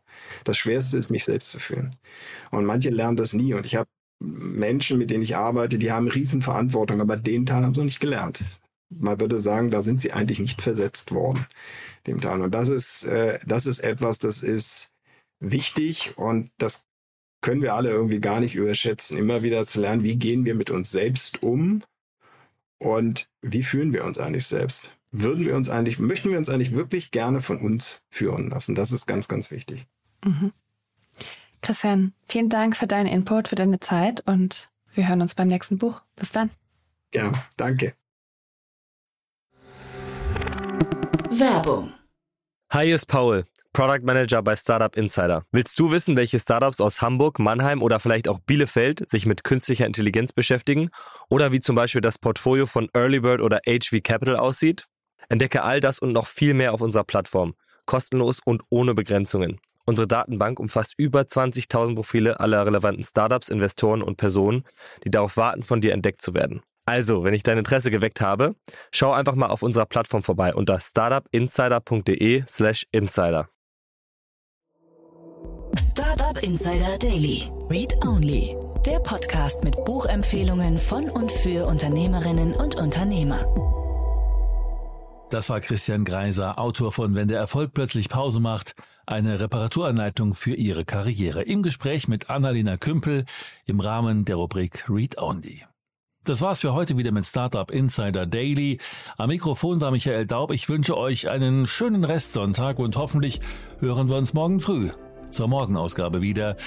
[0.46, 1.98] Das Schwerste ist, mich selbst zu führen.
[2.52, 3.54] Und manche lernen das nie.
[3.54, 3.90] Und ich habe
[4.22, 8.00] Menschen, mit denen ich arbeite, die haben Riesenverantwortung, aber den Teil haben sie noch nicht
[8.00, 8.44] gelernt.
[8.90, 11.46] Man würde sagen, da sind sie eigentlich nicht versetzt worden
[12.08, 12.42] dem Teil.
[12.42, 14.92] Und das ist, äh, das ist etwas, das ist
[15.40, 16.88] wichtig und das
[17.42, 20.70] können wir alle irgendwie gar nicht überschätzen, immer wieder zu lernen, wie gehen wir mit
[20.70, 21.84] uns selbst um
[22.78, 24.92] und wie fühlen wir uns eigentlich selbst.
[25.12, 28.76] Würden wir uns eigentlich, möchten wir uns eigentlich wirklich gerne von uns führen lassen?
[28.76, 29.88] Das ist ganz, ganz wichtig.
[30.24, 30.52] Mhm.
[31.62, 35.78] Christian, vielen Dank für deinen Input, für deine Zeit und wir hören uns beim nächsten
[35.78, 36.02] Buch.
[36.16, 36.50] Bis dann.
[37.14, 37.94] Ja, danke.
[41.30, 41.94] Werbung.
[42.72, 45.46] Hi, hier ist Paul, Product Manager bei Startup Insider.
[45.52, 49.86] Willst du wissen, welche Startups aus Hamburg, Mannheim oder vielleicht auch Bielefeld sich mit künstlicher
[49.86, 50.90] Intelligenz beschäftigen?
[51.30, 54.88] Oder wie zum Beispiel das Portfolio von Earlybird oder HV Capital aussieht?
[55.30, 57.56] Entdecke all das und noch viel mehr auf unserer Plattform.
[57.86, 59.60] Kostenlos und ohne Begrenzungen.
[59.92, 64.64] Unsere Datenbank umfasst über 20.000 Profile aller relevanten Startups, Investoren und Personen,
[65.04, 66.62] die darauf warten, von dir entdeckt zu werden.
[66.86, 68.56] Also, wenn ich dein Interesse geweckt habe,
[68.94, 73.50] schau einfach mal auf unserer Plattform vorbei unter startupinsider.de/slash insider.
[75.78, 77.52] Startup Insider Daily.
[77.70, 78.56] Read Only.
[78.86, 83.46] Der Podcast mit Buchempfehlungen von und für Unternehmerinnen und Unternehmer.
[85.32, 88.76] Das war Christian Greiser, Autor von Wenn der Erfolg plötzlich Pause macht,
[89.06, 91.44] eine Reparaturanleitung für Ihre Karriere.
[91.44, 93.26] Im Gespräch mit Annalena Kümpel
[93.66, 95.64] im Rahmen der Rubrik Read Only.
[96.24, 98.80] Das war's für heute wieder mit Startup Insider Daily.
[99.18, 100.52] Am Mikrofon war Michael Daub.
[100.52, 103.40] Ich wünsche euch einen schönen Restsonntag und hoffentlich
[103.80, 104.92] hören wir uns morgen früh
[105.32, 106.58] zur Morgenausgabe wieder.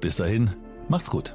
[0.00, 0.50] Bis dahin,
[0.88, 1.34] macht's gut.